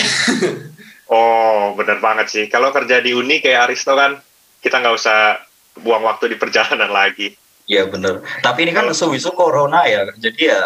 oh, 1.13 1.73
bener 1.73 1.97
banget 1.97 2.27
sih. 2.29 2.45
Kalau 2.49 2.69
kerja 2.69 3.01
di 3.01 3.17
uni 3.17 3.41
kayak 3.41 3.69
Aristo 3.69 3.97
kan, 3.97 4.21
kita 4.61 4.81
nggak 4.81 4.95
usah 4.95 5.41
buang 5.81 6.05
waktu 6.05 6.33
di 6.33 6.37
perjalanan 6.37 6.89
lagi. 6.89 7.33
Iya 7.65 7.89
bener. 7.89 8.21
Tapi 8.45 8.69
ini 8.69 8.71
kan 8.77 8.85
sewisu 8.93 9.33
corona 9.33 9.89
ya, 9.89 10.05
jadi 10.21 10.53
ya 10.53 10.61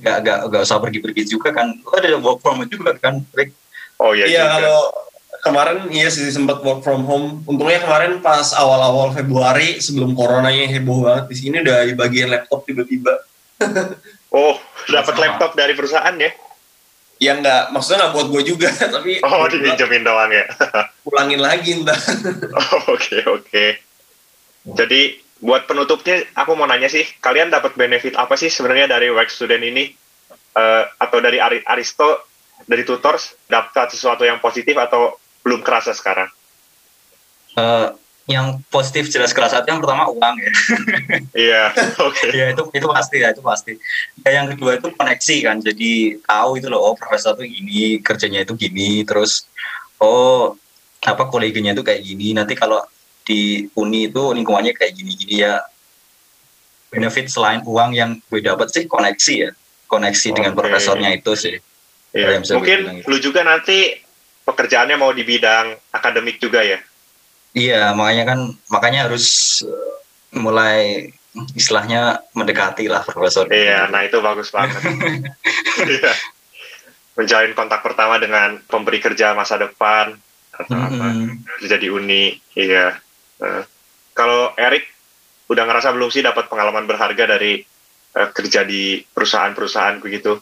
nggak 0.00 0.16
nggak 0.24 0.38
nggak 0.50 0.62
usah 0.64 0.78
pergi-pergi 0.80 1.22
juga 1.28 1.54
kan. 1.54 1.74
Lo 1.82 1.94
ada 1.94 2.18
work 2.18 2.38
from 2.42 2.62
home 2.62 2.70
juga 2.70 2.94
kan, 2.98 3.22
Rick? 3.34 3.54
Oh 4.00 4.14
iya. 4.14 4.26
Iya 4.26 4.42
kalau 4.58 4.80
kemarin 5.44 5.78
iya 5.92 6.08
sih 6.08 6.26
sempat 6.30 6.62
work 6.62 6.82
from 6.82 7.06
home. 7.06 7.42
Untungnya 7.46 7.82
kemarin 7.82 8.18
pas 8.24 8.50
awal-awal 8.56 9.14
Februari 9.14 9.78
sebelum 9.78 10.16
coronanya 10.16 10.66
heboh 10.70 11.04
banget 11.04 11.24
di 11.30 11.36
sini 11.36 11.56
udah 11.62 11.86
dibagiin 11.86 12.30
laptop 12.30 12.66
tiba-tiba. 12.66 13.14
oh, 14.34 14.58
dapat 14.90 15.14
laptop 15.20 15.54
dari 15.54 15.72
perusahaan 15.78 16.16
ya? 16.18 16.32
yang 17.22 17.40
nggak 17.40 17.70
maksudnya 17.70 18.06
nggak 18.06 18.14
buat 18.14 18.28
gue 18.30 18.42
juga 18.42 18.68
tapi 18.94 19.22
oh 19.22 19.46
dipinjemin 19.46 20.02
doang 20.02 20.32
ya 20.34 20.44
pulangin 21.06 21.40
lagi 21.40 21.78
entah 21.78 21.98
oh, 22.58 22.94
oke 22.94 23.18
oke 23.30 23.64
jadi 24.74 25.02
buat 25.44 25.68
penutupnya 25.68 26.24
aku 26.32 26.56
mau 26.56 26.64
nanya 26.64 26.88
sih 26.88 27.04
kalian 27.20 27.52
dapat 27.52 27.76
benefit 27.76 28.16
apa 28.16 28.32
sih 28.40 28.48
sebenarnya 28.48 28.88
dari 28.96 29.12
work 29.12 29.28
student 29.28 29.60
ini 29.60 29.92
uh, 30.56 30.88
atau 30.96 31.20
dari 31.20 31.36
Ari 31.36 31.60
Aristo 31.68 32.24
dari 32.64 32.80
tutors 32.80 33.36
dapat 33.44 33.92
sesuatu 33.92 34.24
yang 34.24 34.40
positif 34.40 34.72
atau 34.80 35.20
belum 35.44 35.60
kerasa 35.60 35.92
sekarang 35.92 36.32
uh, 37.60 37.92
yang 38.24 38.56
positif 38.72 39.12
jelas 39.12 39.36
kelas 39.36 39.52
satu 39.52 39.68
yang 39.68 39.84
pertama 39.84 40.08
uang 40.08 40.36
ya. 40.40 40.52
Iya, 41.44 41.62
oke. 42.00 42.16
Okay. 42.16 42.30
ya 42.32 42.46
itu 42.56 42.62
itu 42.72 42.86
pasti 42.88 43.16
ya 43.20 43.36
itu 43.36 43.44
pasti. 43.44 43.72
Ya, 44.24 44.40
yang 44.40 44.48
kedua 44.48 44.80
itu 44.80 44.88
koneksi 44.88 45.36
kan. 45.44 45.56
Jadi 45.60 46.24
tahu 46.24 46.56
itu 46.56 46.72
loh, 46.72 46.80
oh 46.80 46.94
profesor 46.96 47.36
tuh 47.36 47.44
gini, 47.44 48.00
kerjanya 48.00 48.48
itu 48.48 48.56
gini, 48.56 49.04
terus 49.04 49.44
oh 50.00 50.56
apa 51.04 51.28
koleganya 51.28 51.76
itu 51.76 51.84
kayak 51.84 52.00
gini. 52.00 52.32
Nanti 52.32 52.56
kalau 52.56 52.80
di 53.24 53.66
uni 53.80 54.12
itu 54.12 54.22
lingkungannya 54.36 54.76
kayak 54.76 54.92
gini-gini 54.94 55.44
ya. 55.44 55.64
Benefit 56.92 57.26
selain 57.26 57.64
uang 57.66 57.90
yang 57.96 58.22
gue 58.30 58.38
dapat 58.38 58.70
sih 58.70 58.86
koneksi 58.86 59.34
ya, 59.34 59.50
koneksi 59.90 60.28
okay. 60.30 60.36
dengan 60.38 60.52
profesornya 60.54 61.10
itu 61.10 61.32
sih. 61.34 61.56
Iya. 62.14 62.38
Mungkin 62.54 63.02
lu 63.10 63.16
juga 63.18 63.42
nanti 63.42 63.98
pekerjaannya 64.46 64.94
mau 64.94 65.10
di 65.10 65.26
bidang 65.26 65.74
akademik 65.90 66.38
juga 66.38 66.62
ya? 66.62 66.78
Iya, 67.54 67.90
makanya 67.98 68.24
kan 68.34 68.38
makanya 68.70 69.10
harus 69.10 69.58
eh, 69.66 70.38
mulai 70.38 71.10
istilahnya 71.58 72.22
mendekati 72.34 72.86
lah 72.86 73.02
profesor. 73.02 73.50
Iya, 73.50 73.90
nah 73.90 74.06
itu 74.06 74.22
bagus 74.22 74.54
banget. 74.54 74.78
iya. 75.98 76.12
Menjalin 77.14 77.54
kontak 77.54 77.82
pertama 77.82 78.18
dengan 78.18 78.58
pemberi 78.66 78.98
kerja 78.98 79.34
masa 79.34 79.58
depan 79.58 80.14
atau 80.54 80.74
mm 80.74 80.86
-hmm. 80.86 80.98
apa 80.98 81.06
kerja 81.62 81.76
di 81.78 81.88
uni, 81.90 82.38
iya. 82.54 82.94
Uh, 83.42 83.62
kalau 84.14 84.54
Erik 84.54 84.86
udah 85.50 85.64
ngerasa 85.66 85.90
belum 85.92 86.10
sih 86.10 86.22
dapat 86.22 86.46
pengalaman 86.46 86.86
berharga 86.86 87.36
dari 87.36 87.60
uh, 88.14 88.28
kerja 88.30 88.62
di 88.62 89.02
perusahaan-perusahaan 89.02 89.98
begitu? 90.00 90.38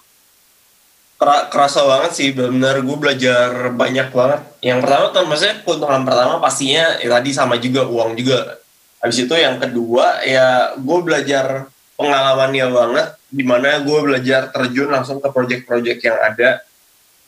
kerasa 1.22 1.86
banget 1.86 2.12
sih 2.18 2.34
benar 2.34 2.82
gue 2.82 2.96
belajar 2.98 3.70
banyak 3.70 4.10
banget. 4.10 4.40
Yang 4.58 4.78
pertama 4.82 5.04
tuh 5.14 5.22
maksudnya 5.30 5.56
keuntungan 5.62 6.02
pertama 6.02 6.42
pastinya 6.42 6.98
ya 6.98 7.08
tadi 7.14 7.30
sama 7.30 7.62
juga 7.62 7.86
uang 7.86 8.18
juga. 8.18 8.58
Habis 8.98 9.26
itu 9.26 9.34
yang 9.38 9.62
kedua 9.62 10.22
ya 10.26 10.74
gue 10.74 10.98
belajar 10.98 11.70
pengalamannya 11.94 12.66
banget 12.74 13.06
di 13.30 13.44
mana 13.46 13.78
gue 13.80 13.98
belajar 14.02 14.50
terjun 14.50 14.90
langsung 14.90 15.22
ke 15.22 15.28
project-project 15.30 16.00
yang 16.02 16.18
ada. 16.18 16.50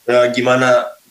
Nah, 0.04 0.26
gimana 0.34 0.68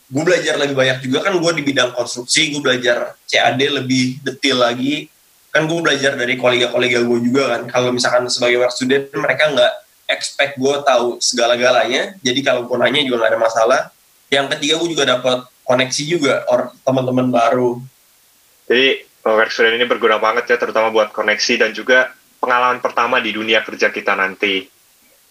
gue 0.10 0.24
belajar 0.24 0.60
lebih 0.60 0.76
banyak 0.76 0.98
juga 1.06 1.24
kan 1.24 1.34
gue 1.38 1.52
di 1.58 1.64
bidang 1.64 1.96
konstruksi 1.96 2.52
gue 2.52 2.62
belajar 2.62 3.16
CAD 3.28 3.62
lebih 3.84 4.20
detail 4.24 4.64
lagi. 4.64 5.08
Kan 5.54 5.70
gue 5.70 5.80
belajar 5.80 6.18
dari 6.18 6.34
kolega-kolega 6.36 7.06
gue 7.06 7.20
juga 7.22 7.44
kan. 7.56 7.62
Kalau 7.70 7.90
misalkan 7.94 8.26
sebagai 8.28 8.58
work 8.62 8.74
student 8.74 9.06
mereka 9.14 9.54
nggak 9.54 9.74
expect 10.10 10.58
gue 10.58 10.76
tahu 10.84 11.22
segala-galanya. 11.22 12.18
Jadi 12.20 12.40
kalau 12.42 12.66
gue 12.66 12.78
nanya 12.78 13.06
juga 13.06 13.26
gak 13.26 13.32
ada 13.38 13.40
masalah. 13.40 13.82
Yang 14.34 14.58
ketiga 14.58 14.74
gue 14.82 14.90
juga 14.98 15.06
dapat 15.06 15.38
koneksi 15.64 16.04
juga 16.10 16.34
orang 16.50 16.70
teman-teman 16.82 17.28
baru. 17.30 17.72
Jadi 18.68 18.88
work 19.24 19.52
student 19.54 19.78
ini 19.80 19.86
berguna 19.88 20.18
banget 20.20 20.52
ya 20.52 20.58
terutama 20.60 20.92
buat 20.92 21.16
koneksi 21.16 21.54
dan 21.68 21.72
juga 21.72 22.12
pengalaman 22.44 22.84
pertama 22.84 23.24
di 23.24 23.32
dunia 23.32 23.64
kerja 23.64 23.94
kita 23.94 24.18
nanti. 24.20 24.73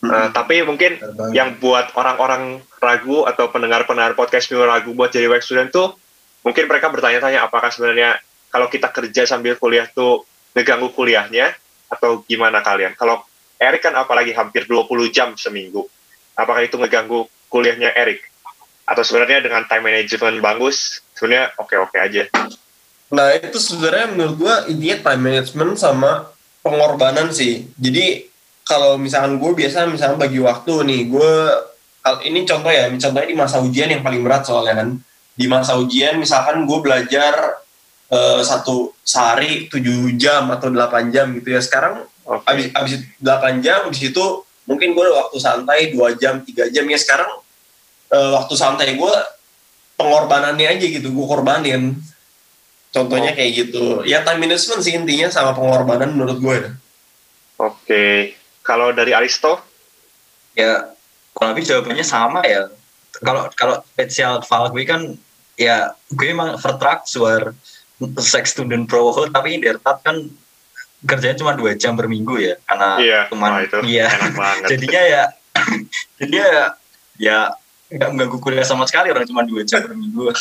Uh, 0.07 0.29
tapi 0.31 0.63
mungkin 0.67 0.99
yang 1.35 1.59
buat 1.59 1.95
orang-orang 1.99 2.63
ragu 2.79 3.25
atau 3.27 3.49
pendengar-pendengar 3.51 4.19
podcast 4.19 4.51
ini 4.51 4.63
ragu 4.63 4.93
buat 4.93 5.11
jadi 5.11 5.31
work 5.31 5.43
student 5.43 5.71
tuh 5.71 5.95
mungkin 6.43 6.67
mereka 6.67 6.91
bertanya-tanya 6.91 7.47
apakah 7.47 7.71
sebenarnya 7.71 8.19
kalau 8.51 8.67
kita 8.67 8.91
kerja 8.91 9.25
sambil 9.25 9.57
kuliah 9.57 9.87
tuh 9.87 10.27
ngeganggu 10.53 10.93
kuliahnya 10.93 11.55
atau 11.89 12.25
gimana 12.27 12.61
kalian 12.61 12.93
kalau 12.99 13.25
Erik 13.63 13.87
kan 13.87 13.95
apalagi 13.95 14.35
hampir 14.35 14.67
20 14.67 15.15
jam 15.15 15.39
seminggu. 15.39 15.87
Apakah 16.35 16.67
itu 16.67 16.75
ngeganggu 16.75 17.31
kuliahnya 17.47 17.95
Erik? 17.95 18.27
Atau 18.83 19.07
sebenarnya 19.07 19.39
dengan 19.47 19.63
time 19.71 19.87
management 19.87 20.43
bagus, 20.43 20.99
sebenarnya 21.15 21.55
oke-oke 21.55 21.95
aja? 21.95 22.27
Nah 23.15 23.39
itu 23.39 23.63
sebenarnya 23.63 24.11
menurut 24.11 24.35
gua 24.35 24.55
intinya 24.67 25.15
time 25.15 25.23
management 25.23 25.79
sama 25.79 26.27
pengorbanan 26.67 27.31
sih. 27.31 27.71
Jadi 27.79 28.27
kalau 28.63 28.97
misalkan 28.97 29.39
gue 29.39 29.53
biasa 29.53 29.91
misalkan 29.91 30.19
bagi 30.19 30.39
waktu 30.39 30.73
nih, 30.87 31.01
gue 31.11 31.33
ini 32.27 32.43
contoh 32.43 32.71
ya, 32.71 32.91
contohnya 32.91 33.29
di 33.29 33.37
masa 33.39 33.57
ujian 33.63 33.89
yang 33.91 34.03
paling 34.03 34.23
berat 34.23 34.43
soalnya 34.47 34.83
kan. 34.83 34.89
Di 35.33 35.47
masa 35.49 35.79
ujian 35.81 36.21
misalkan 36.21 36.67
gue 36.69 36.79
belajar 36.83 37.63
uh, 38.13 38.41
satu 38.45 38.93
sehari 39.03 39.71
7 39.71 39.81
jam 40.21 40.51
atau 40.51 40.69
8 40.69 41.15
jam 41.15 41.31
gitu 41.35 41.55
ya. 41.55 41.61
Sekarang 41.63 42.07
Okay. 42.23 42.47
Abis, 42.47 42.67
abis 42.71 42.93
8 43.19 43.65
jam, 43.67 43.91
abis 43.91 44.15
itu 44.15 44.25
mungkin 44.63 44.95
gue 44.95 45.07
waktu 45.11 45.37
santai 45.43 45.91
2 45.91 46.23
jam, 46.23 46.39
3 46.39 46.71
jam. 46.71 46.85
Ya 46.87 46.99
sekarang 46.99 47.31
uh, 48.15 48.31
waktu 48.39 48.55
santai 48.55 48.95
gue 48.95 49.15
pengorbanannya 49.99 50.79
aja 50.79 50.87
gitu, 50.87 51.11
gue 51.11 51.27
korbanin. 51.27 51.99
Contohnya 52.95 53.33
oh. 53.33 53.37
kayak 53.37 53.53
gitu. 53.59 53.85
Ya 54.07 54.23
time 54.23 54.47
management 54.47 54.81
sih 54.87 54.95
intinya 54.95 55.29
sama 55.35 55.51
pengorbanan 55.57 56.15
menurut 56.15 56.39
gue. 56.39 56.57
Oke. 56.63 56.79
Okay. 57.59 58.19
Kalau 58.63 58.95
dari 58.95 59.13
Aristo? 59.15 59.59
Ya, 60.55 60.95
kurang 61.35 61.55
lebih 61.55 61.67
jawabannya 61.67 62.07
sama 62.07 62.43
ya. 62.47 62.71
Kalau 63.23 63.51
kalau 63.55 63.83
spesial 63.95 64.43
file 64.43 64.71
gue 64.73 64.85
kan 64.89 65.03
ya 65.59 65.93
gue 66.11 66.27
emang 66.33 66.57
vertrack 66.57 67.05
suar 67.05 67.53
sex 68.19 68.57
student 68.57 68.89
pro 68.89 69.13
tapi 69.31 69.61
Dertat 69.63 70.01
kan 70.03 70.27
kerjanya 71.03 71.37
cuma 71.39 71.53
dua 71.55 71.75
jam 71.75 71.99
per 71.99 72.07
minggu 72.07 72.39
ya 72.39 72.55
karena 72.67 72.89
iya, 73.03 73.21
cuma 73.27 73.59
itu 73.63 73.79
iya 73.87 74.07
jadinya 74.71 75.03
ya 75.03 75.25
jadinya 76.19 76.47
ya 76.47 76.65
ya 77.19 77.39
nggak 77.93 78.09
mengganggu 78.09 78.39
kuliah 78.41 78.65
sama 78.65 78.89
sekali 78.89 79.13
orang 79.13 79.29
cuma 79.29 79.45
dua 79.45 79.63
jam 79.69 79.85
per 79.85 79.93
minggu. 79.93 80.33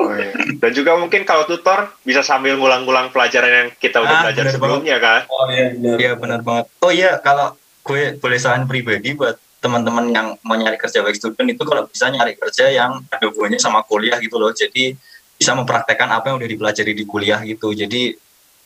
Oh, 0.00 0.12
iya. 0.16 0.32
dan 0.56 0.70
juga 0.72 0.96
mungkin 0.96 1.28
kalau 1.28 1.44
tutor 1.44 1.92
bisa 2.02 2.24
sambil 2.24 2.56
ngulang-ngulang 2.56 3.12
pelajaran 3.12 3.52
yang 3.52 3.68
kita 3.76 4.00
udah 4.00 4.16
ah, 4.16 4.22
belajar 4.28 4.44
sebelumnya 4.48 4.96
banget. 4.96 5.28
kan? 5.28 5.32
Oh 5.32 5.44
iya 5.52 5.66
benar. 5.76 5.96
Iya 6.00 6.12
benar 6.16 6.40
banget. 6.40 6.66
Oh 6.80 6.92
iya 6.92 7.10
kalau 7.20 7.52
gue 7.84 8.16
boleh 8.16 8.38
saran 8.40 8.64
pribadi 8.64 9.12
buat 9.12 9.36
teman-teman 9.60 10.08
yang 10.12 10.26
mau 10.40 10.56
nyari 10.56 10.80
kerja 10.80 11.04
baik 11.04 11.16
student 11.16 11.48
itu 11.52 11.62
kalau 11.68 11.84
bisa 11.84 12.08
nyari 12.08 12.36
kerja 12.36 12.70
yang 12.72 13.04
ada 13.12 13.24
hubungannya 13.28 13.60
sama 13.60 13.84
kuliah 13.84 14.16
gitu 14.20 14.40
loh. 14.40 14.52
Jadi 14.56 14.96
bisa 15.36 15.52
mempraktekkan 15.52 16.08
apa 16.08 16.32
yang 16.32 16.40
udah 16.40 16.48
dipelajari 16.48 16.92
di 16.96 17.04
kuliah 17.04 17.40
gitu. 17.44 17.76
Jadi 17.76 18.16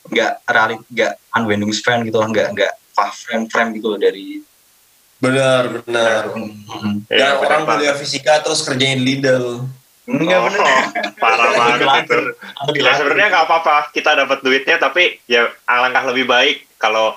nggak 0.00 0.32
realit 0.48 0.80
nggak 0.88 1.12
fan 1.84 1.98
gitu 2.08 2.16
nggak 2.16 2.48
nggak 2.56 2.72
frame 2.96 3.46
frame 3.48 3.70
gitu 3.76 3.96
loh 3.96 4.00
dari 4.00 4.40
benar 5.20 5.62
benar 5.84 6.22
hmm. 6.32 7.06
ya, 7.12 7.36
orang 7.36 7.68
kuliah 7.68 7.96
fisika 7.96 8.40
terus 8.40 8.64
kerjain 8.64 9.00
Lidl 9.00 9.68
Enggak 10.10 10.42
oh, 10.42 10.44
benar. 10.50 10.82
Parah 11.22 11.50
banget 11.54 12.10
itu. 12.10 12.18
Ya 12.82 12.98
sebenarnya 12.98 13.30
nggak 13.30 13.46
apa-apa. 13.46 13.94
Kita 13.94 14.18
dapat 14.18 14.42
duitnya 14.42 14.76
tapi 14.82 15.22
ya 15.30 15.46
alangkah 15.70 16.10
lebih 16.10 16.26
baik 16.26 16.66
kalau 16.82 17.14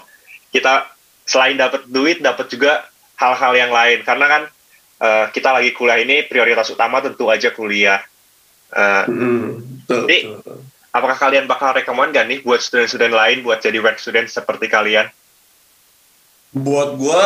kita 0.53 0.93
selain 1.25 1.57
dapat 1.57 1.89
duit 1.89 2.21
dapat 2.21 2.53
juga 2.53 2.85
hal-hal 3.17 3.53
yang 3.57 3.71
lain 3.73 4.05
karena 4.05 4.25
kan 4.29 4.43
uh, 5.01 5.25
kita 5.33 5.49
lagi 5.55 5.71
kuliah 5.73 6.03
ini 6.03 6.27
prioritas 6.27 6.69
utama 6.69 7.01
tentu 7.01 7.31
aja 7.33 7.49
kuliah. 7.49 8.03
Uh, 8.73 9.05
mm, 9.09 9.49
jadi 9.89 10.17
apakah 10.93 11.17
kalian 11.17 11.45
bakal 11.45 11.73
rekomend 11.73 12.13
gak 12.13 12.25
nih 12.25 12.41
buat 12.41 12.61
student-student 12.61 13.13
lain 13.13 13.41
buat 13.41 13.61
jadi 13.61 13.81
work 13.81 13.97
student 13.97 14.29
seperti 14.29 14.69
kalian? 14.69 15.09
Buat 16.53 17.01
gue, 17.01 17.25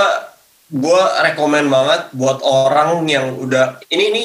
gue 0.68 1.02
rekomend 1.24 1.72
banget 1.72 2.12
buat 2.12 2.44
orang 2.44 3.08
yang 3.08 3.40
udah 3.40 3.80
ini 3.88 4.04
ini 4.12 4.24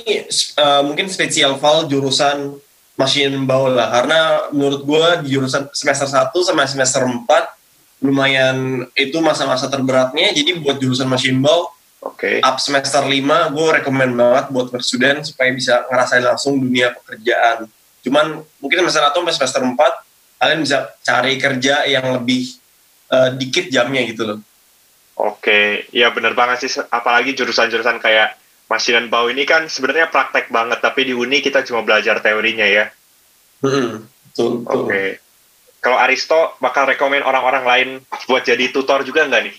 uh, 0.58 0.82
mungkin 0.82 1.06
spesial 1.06 1.58
file 1.62 1.86
jurusan 1.86 2.58
machine 2.98 3.46
bau 3.46 3.70
lah 3.70 3.88
karena 3.94 4.18
menurut 4.50 4.82
gue 4.82 5.06
di 5.26 5.38
jurusan 5.38 5.70
semester 5.70 6.10
1 6.10 6.34
sama 6.42 6.66
semester 6.66 7.06
4 7.06 8.02
lumayan 8.02 8.82
itu 8.98 9.22
masa-masa 9.22 9.70
terberatnya 9.70 10.34
jadi 10.34 10.58
buat 10.58 10.82
jurusan 10.82 11.06
machine 11.06 11.38
bau 11.38 11.70
Oke. 12.02 12.42
Okay. 12.42 12.46
Up 12.46 12.58
semester 12.58 12.98
5 12.98 13.14
gue 13.54 13.68
rekomend 13.78 14.18
banget 14.18 14.50
buat 14.50 14.74
student 14.82 15.22
supaya 15.22 15.54
bisa 15.54 15.86
ngerasain 15.86 16.26
langsung 16.26 16.58
dunia 16.58 16.90
pekerjaan 16.90 17.70
Cuman 18.02 18.42
mungkin 18.58 18.76
semester 18.82 19.02
1 19.06 19.14
sampai 19.14 19.34
semester 19.34 19.62
4 19.62 19.78
kalian 20.42 20.60
bisa 20.66 20.78
cari 21.06 21.38
kerja 21.38 21.86
yang 21.86 22.18
lebih 22.18 22.58
uh, 23.14 23.30
dikit 23.38 23.70
jamnya 23.70 24.02
gitu 24.10 24.22
loh. 24.26 24.38
Oke, 25.18 25.86
ya 25.92 26.08
bener 26.10 26.32
banget 26.32 26.64
sih. 26.64 26.72
Apalagi 26.88 27.36
jurusan-jurusan 27.36 28.00
kayak 28.00 28.40
masinan 28.66 29.12
bau 29.12 29.28
ini 29.28 29.44
kan 29.44 29.68
sebenarnya 29.68 30.08
praktek 30.08 30.48
banget, 30.48 30.80
tapi 30.80 31.04
di 31.04 31.12
uni 31.12 31.44
kita 31.44 31.60
cuma 31.68 31.84
belajar 31.84 32.18
teorinya 32.24 32.64
ya. 32.64 32.88
Hmm, 33.60 34.08
betul, 34.32 34.64
betul. 34.64 34.88
Oke. 34.88 35.04
Kalau 35.82 35.98
Aristo 35.98 36.56
bakal 36.62 36.88
rekomend 36.88 37.26
orang-orang 37.26 37.64
lain 37.66 37.88
buat 38.30 38.46
jadi 38.46 38.70
tutor 38.70 39.02
juga 39.02 39.26
nggak 39.26 39.42
nih? 39.50 39.56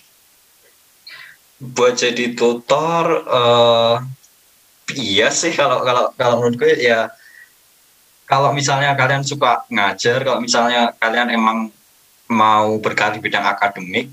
Buat 1.60 1.94
jadi 2.00 2.32
tutor, 2.32 3.28
uh, 3.28 4.00
iya 4.96 5.28
sih 5.30 5.52
kalau 5.52 5.84
kalau 5.84 6.04
kalau 6.16 6.34
menurut 6.40 6.56
gue 6.58 6.72
ya 6.80 7.12
kalau 8.24 8.56
misalnya 8.56 8.96
kalian 8.96 9.20
suka 9.20 9.68
ngajar, 9.68 10.24
kalau 10.24 10.40
misalnya 10.40 10.96
kalian 10.96 11.28
emang 11.28 11.68
mau 12.32 12.80
berkali 12.80 13.20
bidang 13.20 13.44
akademik, 13.44 14.08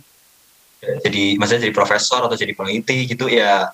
jadi 0.81 1.37
maksudnya 1.37 1.69
jadi 1.69 1.75
profesor 1.77 2.25
atau 2.25 2.33
jadi 2.33 2.57
peneliti 2.57 3.05
gitu 3.05 3.29
ya, 3.29 3.69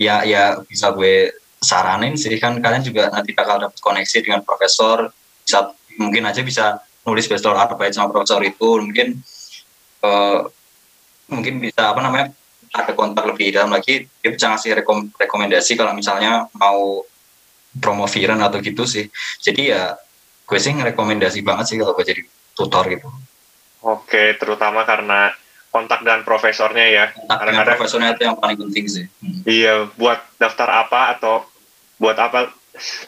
ya 0.00 0.24
ya 0.24 0.56
bisa 0.64 0.88
gue 0.96 1.36
saranin 1.60 2.16
sih. 2.16 2.32
Kan 2.40 2.64
kalian 2.64 2.80
juga 2.80 3.12
nanti 3.12 3.36
bakal 3.36 3.60
dapat 3.60 3.76
koneksi 3.76 4.18
dengan 4.24 4.40
profesor, 4.40 5.12
bisa 5.44 5.76
mungkin 6.00 6.24
aja 6.24 6.40
bisa 6.40 6.80
nulis 7.04 7.28
bachelor 7.28 7.60
arbeit 7.60 7.92
sama 7.92 8.08
profesor 8.08 8.40
itu. 8.40 8.80
Mungkin 8.80 9.20
uh, 10.00 10.48
mungkin 11.28 11.60
bisa 11.60 11.92
apa 11.92 12.00
namanya 12.00 12.32
ada 12.72 12.92
kontak 12.96 13.28
lebih 13.28 13.52
dalam 13.52 13.76
lagi. 13.76 14.08
Dia 14.24 14.32
bisa 14.32 14.48
ngasih 14.48 14.80
rekom 14.80 15.12
rekomendasi 15.12 15.76
kalau 15.76 15.92
misalnya 15.92 16.48
mau 16.56 17.04
promoviran 17.76 18.40
atau 18.40 18.64
gitu 18.64 18.88
sih. 18.88 19.12
Jadi 19.44 19.76
ya 19.76 19.92
gue 20.48 20.58
sih 20.62 20.72
ngerekomendasi 20.72 21.44
banget 21.44 21.68
sih 21.68 21.76
kalau 21.76 21.92
gue 21.92 22.06
jadi 22.08 22.22
tutor 22.56 22.88
gitu. 22.88 23.12
Oke 23.84 24.34
terutama 24.40 24.88
karena 24.88 25.36
kontak 25.70 26.00
dan 26.02 26.24
profesornya 26.24 26.86
ya. 26.88 27.04
Kontak 27.12 27.46
dengan 27.52 27.64
profesornya 27.68 28.10
itu 28.16 28.22
yang 28.24 28.36
paling 28.40 28.58
penting 28.68 28.84
sih. 28.88 29.04
Hmm. 29.20 29.40
iya 29.44 29.74
buat 29.98 30.20
daftar 30.40 30.86
apa 30.86 31.18
atau 31.18 31.44
buat 32.00 32.16
apa 32.16 32.52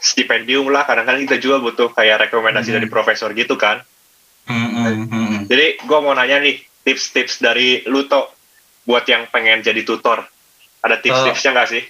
stipendium 0.01 0.68
lah. 0.68 0.85
Kadang-kadang 0.85 1.25
kita 1.29 1.38
juga 1.40 1.57
butuh 1.64 1.88
kayak 1.92 2.29
rekomendasi 2.29 2.73
hmm. 2.73 2.77
dari 2.81 2.88
profesor 2.88 3.33
gitu 3.33 3.57
kan. 3.57 3.81
Hmm, 4.49 4.71
hmm, 4.73 5.07
hmm. 5.12 5.40
jadi 5.44 5.77
gue 5.77 5.99
mau 6.01 6.16
nanya 6.16 6.40
nih 6.40 6.57
tips-tips 6.81 7.44
dari 7.44 7.85
Luto 7.85 8.33
buat 8.88 9.05
yang 9.05 9.29
pengen 9.29 9.61
jadi 9.61 9.85
tutor. 9.85 10.25
Ada 10.81 11.05
tips-tipsnya 11.05 11.51
nggak 11.53 11.68
sih? 11.68 11.85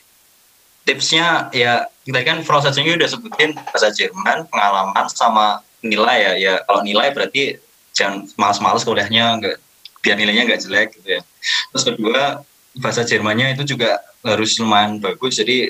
Tipsnya 0.82 1.54
ya 1.54 1.86
kita 2.02 2.24
kan 2.26 2.42
prosesnya 2.42 2.82
udah 2.98 3.06
sebutin 3.06 3.54
bahasa 3.54 3.94
Jerman 3.94 4.50
pengalaman 4.50 5.06
sama 5.06 5.62
nilai 5.86 6.18
ya. 6.18 6.32
Ya 6.34 6.54
kalau 6.66 6.82
nilai 6.82 7.14
berarti 7.14 7.62
jangan 7.94 8.26
malas-malas 8.34 8.82
kuliahnya 8.82 9.38
nggak 9.38 9.56
biar 10.08 10.16
nilainya 10.16 10.48
nggak 10.48 10.62
jelek 10.64 10.88
gitu 10.96 11.20
ya 11.20 11.22
terus 11.68 11.84
kedua 11.84 12.40
bahasa 12.80 13.04
Jermannya 13.04 13.52
itu 13.52 13.76
juga 13.76 14.00
harus 14.24 14.56
lumayan 14.56 14.96
bagus 14.96 15.36
jadi 15.36 15.68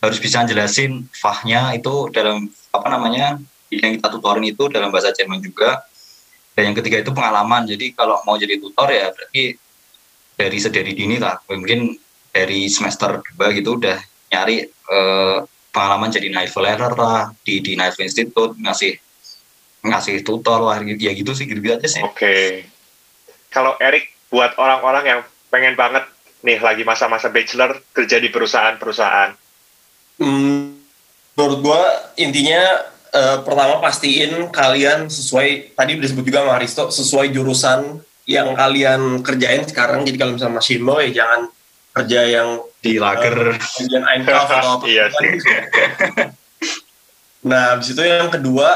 harus 0.00 0.16
bisa 0.16 0.48
jelasin 0.48 1.04
fahnya 1.12 1.76
itu 1.76 2.08
dalam 2.08 2.48
apa 2.72 2.88
namanya 2.88 3.36
yang 3.68 4.00
kita 4.00 4.08
tutorin 4.08 4.48
itu 4.48 4.72
dalam 4.72 4.88
bahasa 4.88 5.12
Jerman 5.12 5.44
juga 5.44 5.84
dan 6.56 6.72
yang 6.72 6.76
ketiga 6.80 7.04
itu 7.04 7.12
pengalaman 7.12 7.68
jadi 7.68 7.92
kalau 7.92 8.16
mau 8.24 8.40
jadi 8.40 8.56
tutor 8.56 8.88
ya 8.88 9.12
berarti 9.12 9.60
dari 10.40 10.56
sedari 10.56 10.96
dini 10.96 11.20
lah 11.20 11.36
mungkin 11.52 12.00
dari 12.32 12.64
semester 12.72 13.20
dua 13.36 13.52
gitu 13.52 13.76
udah 13.76 14.00
nyari 14.32 14.64
eh, 14.64 15.38
pengalaman 15.68 16.08
jadi 16.08 16.32
naval 16.32 16.62
leader 16.64 16.92
lah 16.96 17.28
di 17.44 17.60
di 17.60 17.76
naval 17.76 18.08
institute 18.08 18.56
ngasih 18.56 18.96
ngasih 19.84 20.24
tutor 20.24 20.64
lah 20.64 20.80
ya 20.80 21.12
gitu 21.12 21.36
sih 21.36 21.44
gitu, 21.44 21.60
-gitu 21.60 21.76
aja 21.76 21.88
sih. 21.88 22.00
Oke. 22.00 22.16
Okay. 22.16 22.75
Kalau 23.50 23.78
Erik 23.78 24.12
buat 24.28 24.54
orang-orang 24.58 25.04
yang 25.06 25.20
pengen 25.48 25.74
banget 25.78 26.04
nih 26.44 26.60
lagi 26.60 26.82
masa-masa 26.82 27.32
bachelor 27.32 27.80
kerja 27.94 28.20
di 28.20 28.28
perusahaan-perusahaan. 28.28 29.34
Hmm, 30.20 30.78
menurut 31.36 31.58
gua 31.64 31.82
intinya 32.16 32.86
uh, 33.12 33.38
pertama 33.42 33.80
pastiin 33.80 34.48
kalian 34.52 35.08
sesuai 35.08 35.76
tadi 35.76 35.90
udah 35.96 36.04
disebut 36.04 36.24
juga 36.24 36.40
sama 36.44 36.52
Aristo 36.56 36.84
sesuai 36.88 37.26
jurusan 37.32 38.00
yang 38.26 38.52
kalian 38.54 39.22
kerjain 39.22 39.64
sekarang. 39.66 40.02
Jadi 40.02 40.16
kalau 40.18 40.32
misalnya 40.34 40.58
masih 40.58 40.76
mau 40.82 40.98
ya 40.98 41.10
jangan 41.10 41.50
kerja 41.96 42.20
yang 42.28 42.48
di 42.84 43.00
lager 43.00 43.56
bagian 43.56 44.04
Einkauf 44.04 44.50
atau 44.52 44.70
apa 44.78 44.84
iya 44.92 45.08
sih. 45.08 45.30
nah 47.46 47.72
habis 47.72 47.94
itu 47.94 48.02
yang 48.04 48.28
kedua 48.28 48.68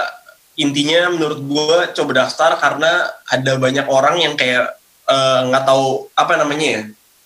intinya 0.60 1.08
menurut 1.08 1.40
gue 1.40 1.78
coba 1.96 2.12
daftar 2.24 2.60
karena 2.60 3.08
ada 3.32 3.52
banyak 3.56 3.86
orang 3.88 4.20
yang 4.20 4.34
kayak 4.36 4.76
eh, 5.08 5.40
nggak 5.48 5.64
uh, 5.64 5.68
tahu 5.68 5.86
apa 6.12 6.32
namanya 6.36 6.66
ya 6.68 6.82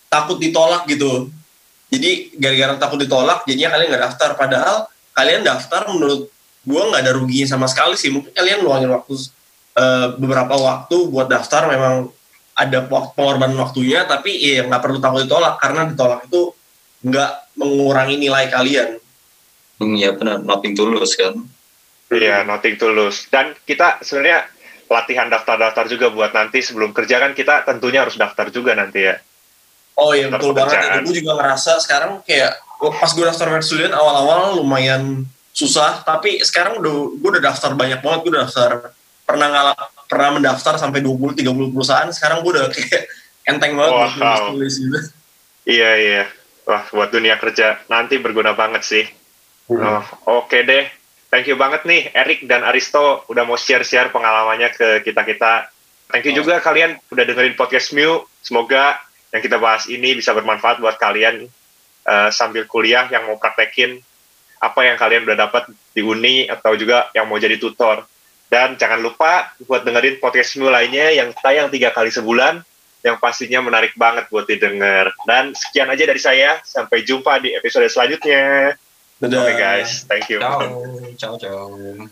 takut 0.07 0.39
ditolak 0.39 0.87
gitu. 0.87 1.29
Jadi 1.91 2.35
gara-gara 2.39 2.79
takut 2.79 3.03
ditolak 3.03 3.43
jadinya 3.51 3.75
kalian 3.75 3.89
nggak 3.91 4.05
daftar. 4.07 4.31
Padahal 4.39 4.77
kalian 5.15 5.43
daftar 5.43 5.91
menurut 5.91 6.31
gue 6.65 6.83
nggak 6.91 7.03
ada 7.03 7.13
ruginya 7.19 7.47
sama 7.51 7.67
sekali 7.67 7.99
sih. 7.99 8.15
Mungkin 8.15 8.31
kalian 8.31 8.63
luangin 8.63 8.91
waktu 8.95 9.15
uh, 9.75 10.15
beberapa 10.15 10.55
waktu 10.55 10.97
buat 11.11 11.27
daftar. 11.27 11.67
Memang 11.67 12.15
ada 12.55 12.87
pengorbanan 12.87 13.59
waktunya 13.59 14.07
tapi 14.07 14.39
ya 14.39 14.63
nggak 14.71 14.83
perlu 14.83 14.99
takut 15.03 15.27
ditolak. 15.27 15.59
Karena 15.59 15.91
ditolak 15.91 16.31
itu 16.31 16.55
nggak 17.03 17.59
mengurangi 17.59 18.17
nilai 18.17 18.47
kalian. 18.47 19.03
Iya 19.83 20.15
benar, 20.15 20.39
nothing 20.47 20.79
tulus 20.79 21.19
kan. 21.19 21.35
Iya, 22.13 22.45
nothing 22.45 22.77
tulus. 22.77 23.29
Dan 23.33 23.57
kita 23.65 24.05
sebenarnya 24.05 24.45
latihan 24.93 25.29
daftar-daftar 25.33 25.89
juga 25.89 26.07
buat 26.13 26.31
nanti 26.37 26.61
sebelum 26.61 26.93
kerja 26.93 27.17
kan 27.17 27.33
kita 27.33 27.65
tentunya 27.65 28.05
harus 28.05 28.21
daftar 28.21 28.53
juga 28.53 28.77
nanti 28.77 29.09
ya. 29.09 29.17
Oh 29.95 30.13
iya 30.13 30.29
betul 30.29 30.53
banget. 30.53 31.01
Itu 31.01 31.11
gue 31.11 31.17
juga 31.25 31.33
ngerasa 31.39 31.79
sekarang 31.81 32.21
kayak 32.27 32.59
pas 33.01 33.11
gue 33.15 33.25
daftar 33.25 33.49
student 33.65 33.95
awal-awal 33.95 34.59
lumayan 34.59 35.25
susah, 35.55 36.03
tapi 36.03 36.43
sekarang 36.43 36.83
udah 36.83 36.95
gue 37.17 37.31
udah 37.39 37.43
daftar 37.43 37.73
banyak 37.73 38.03
banget. 38.03 38.19
Gue 38.27 38.31
udah 38.35 38.45
daftar 38.51 38.71
pernah 39.25 39.49
ngalah 39.49 39.79
pernah 40.05 40.37
mendaftar 40.37 40.77
sampai 40.77 41.01
20 41.01 41.41
30 41.41 41.73
perusahaan, 41.73 42.09
sekarang 42.13 42.45
gue 42.45 42.53
udah 42.53 42.67
kayak 42.69 43.03
enteng 43.51 43.73
banget 43.79 43.93
wow. 43.95 44.11
buat 44.13 44.43
tulis 44.53 44.75
gitu. 44.83 44.99
Iya 45.65 45.91
iya. 45.97 46.25
Wah, 46.65 46.85
buat 46.93 47.13
dunia 47.13 47.37
kerja 47.41 47.81
nanti 47.89 48.21
berguna 48.21 48.53
banget 48.53 48.83
sih. 48.85 49.05
Hmm. 49.69 49.81
Oh, 49.81 50.05
Oke 50.45 50.61
okay 50.61 50.63
deh. 50.65 50.85
Thank 51.35 51.51
you 51.51 51.59
banget 51.59 51.83
nih 51.83 52.15
Erik 52.15 52.47
dan 52.47 52.63
Aristo 52.63 53.27
udah 53.27 53.43
mau 53.43 53.59
share-share 53.59 54.15
pengalamannya 54.15 54.71
ke 54.71 55.03
kita-kita. 55.03 55.67
Thank 56.07 56.31
you 56.31 56.39
oh. 56.39 56.47
juga 56.47 56.63
kalian 56.63 56.95
udah 57.11 57.27
dengerin 57.27 57.59
podcast 57.59 57.91
Mew. 57.91 58.23
Semoga 58.39 59.03
yang 59.35 59.43
kita 59.43 59.59
bahas 59.59 59.91
ini 59.91 60.15
bisa 60.15 60.31
bermanfaat 60.31 60.79
buat 60.79 60.95
kalian 60.95 61.51
uh, 62.07 62.31
sambil 62.31 62.71
kuliah 62.71 63.11
yang 63.11 63.27
mau 63.27 63.35
praktekin 63.35 63.99
apa 64.63 64.87
yang 64.87 64.95
kalian 64.95 65.27
udah 65.27 65.35
dapat 65.35 65.75
di 65.91 66.07
uni 66.07 66.47
atau 66.47 66.79
juga 66.79 67.11
yang 67.19 67.27
mau 67.27 67.43
jadi 67.43 67.59
tutor. 67.59 68.07
Dan 68.47 68.79
jangan 68.79 69.03
lupa 69.03 69.59
buat 69.67 69.83
dengerin 69.83 70.23
podcast 70.23 70.55
Mew 70.55 70.71
lainnya 70.71 71.19
yang 71.19 71.35
tayang 71.35 71.67
tiga 71.67 71.91
kali 71.91 72.15
sebulan 72.15 72.63
yang 73.03 73.19
pastinya 73.19 73.59
menarik 73.59 73.99
banget 73.99 74.31
buat 74.31 74.47
didengar. 74.47 75.11
Dan 75.27 75.51
sekian 75.51 75.91
aja 75.91 76.07
dari 76.07 76.23
saya. 76.23 76.63
Sampai 76.63 77.03
jumpa 77.03 77.43
di 77.43 77.59
episode 77.59 77.91
selanjutnya. 77.91 78.79
Oke 79.25 79.33
okay, 79.33 79.59
guys, 79.59 80.05
thank 80.05 80.29
you. 80.29 80.39
Ciao, 80.39 81.01
ciao, 81.17 81.39
ciao. 81.39 82.11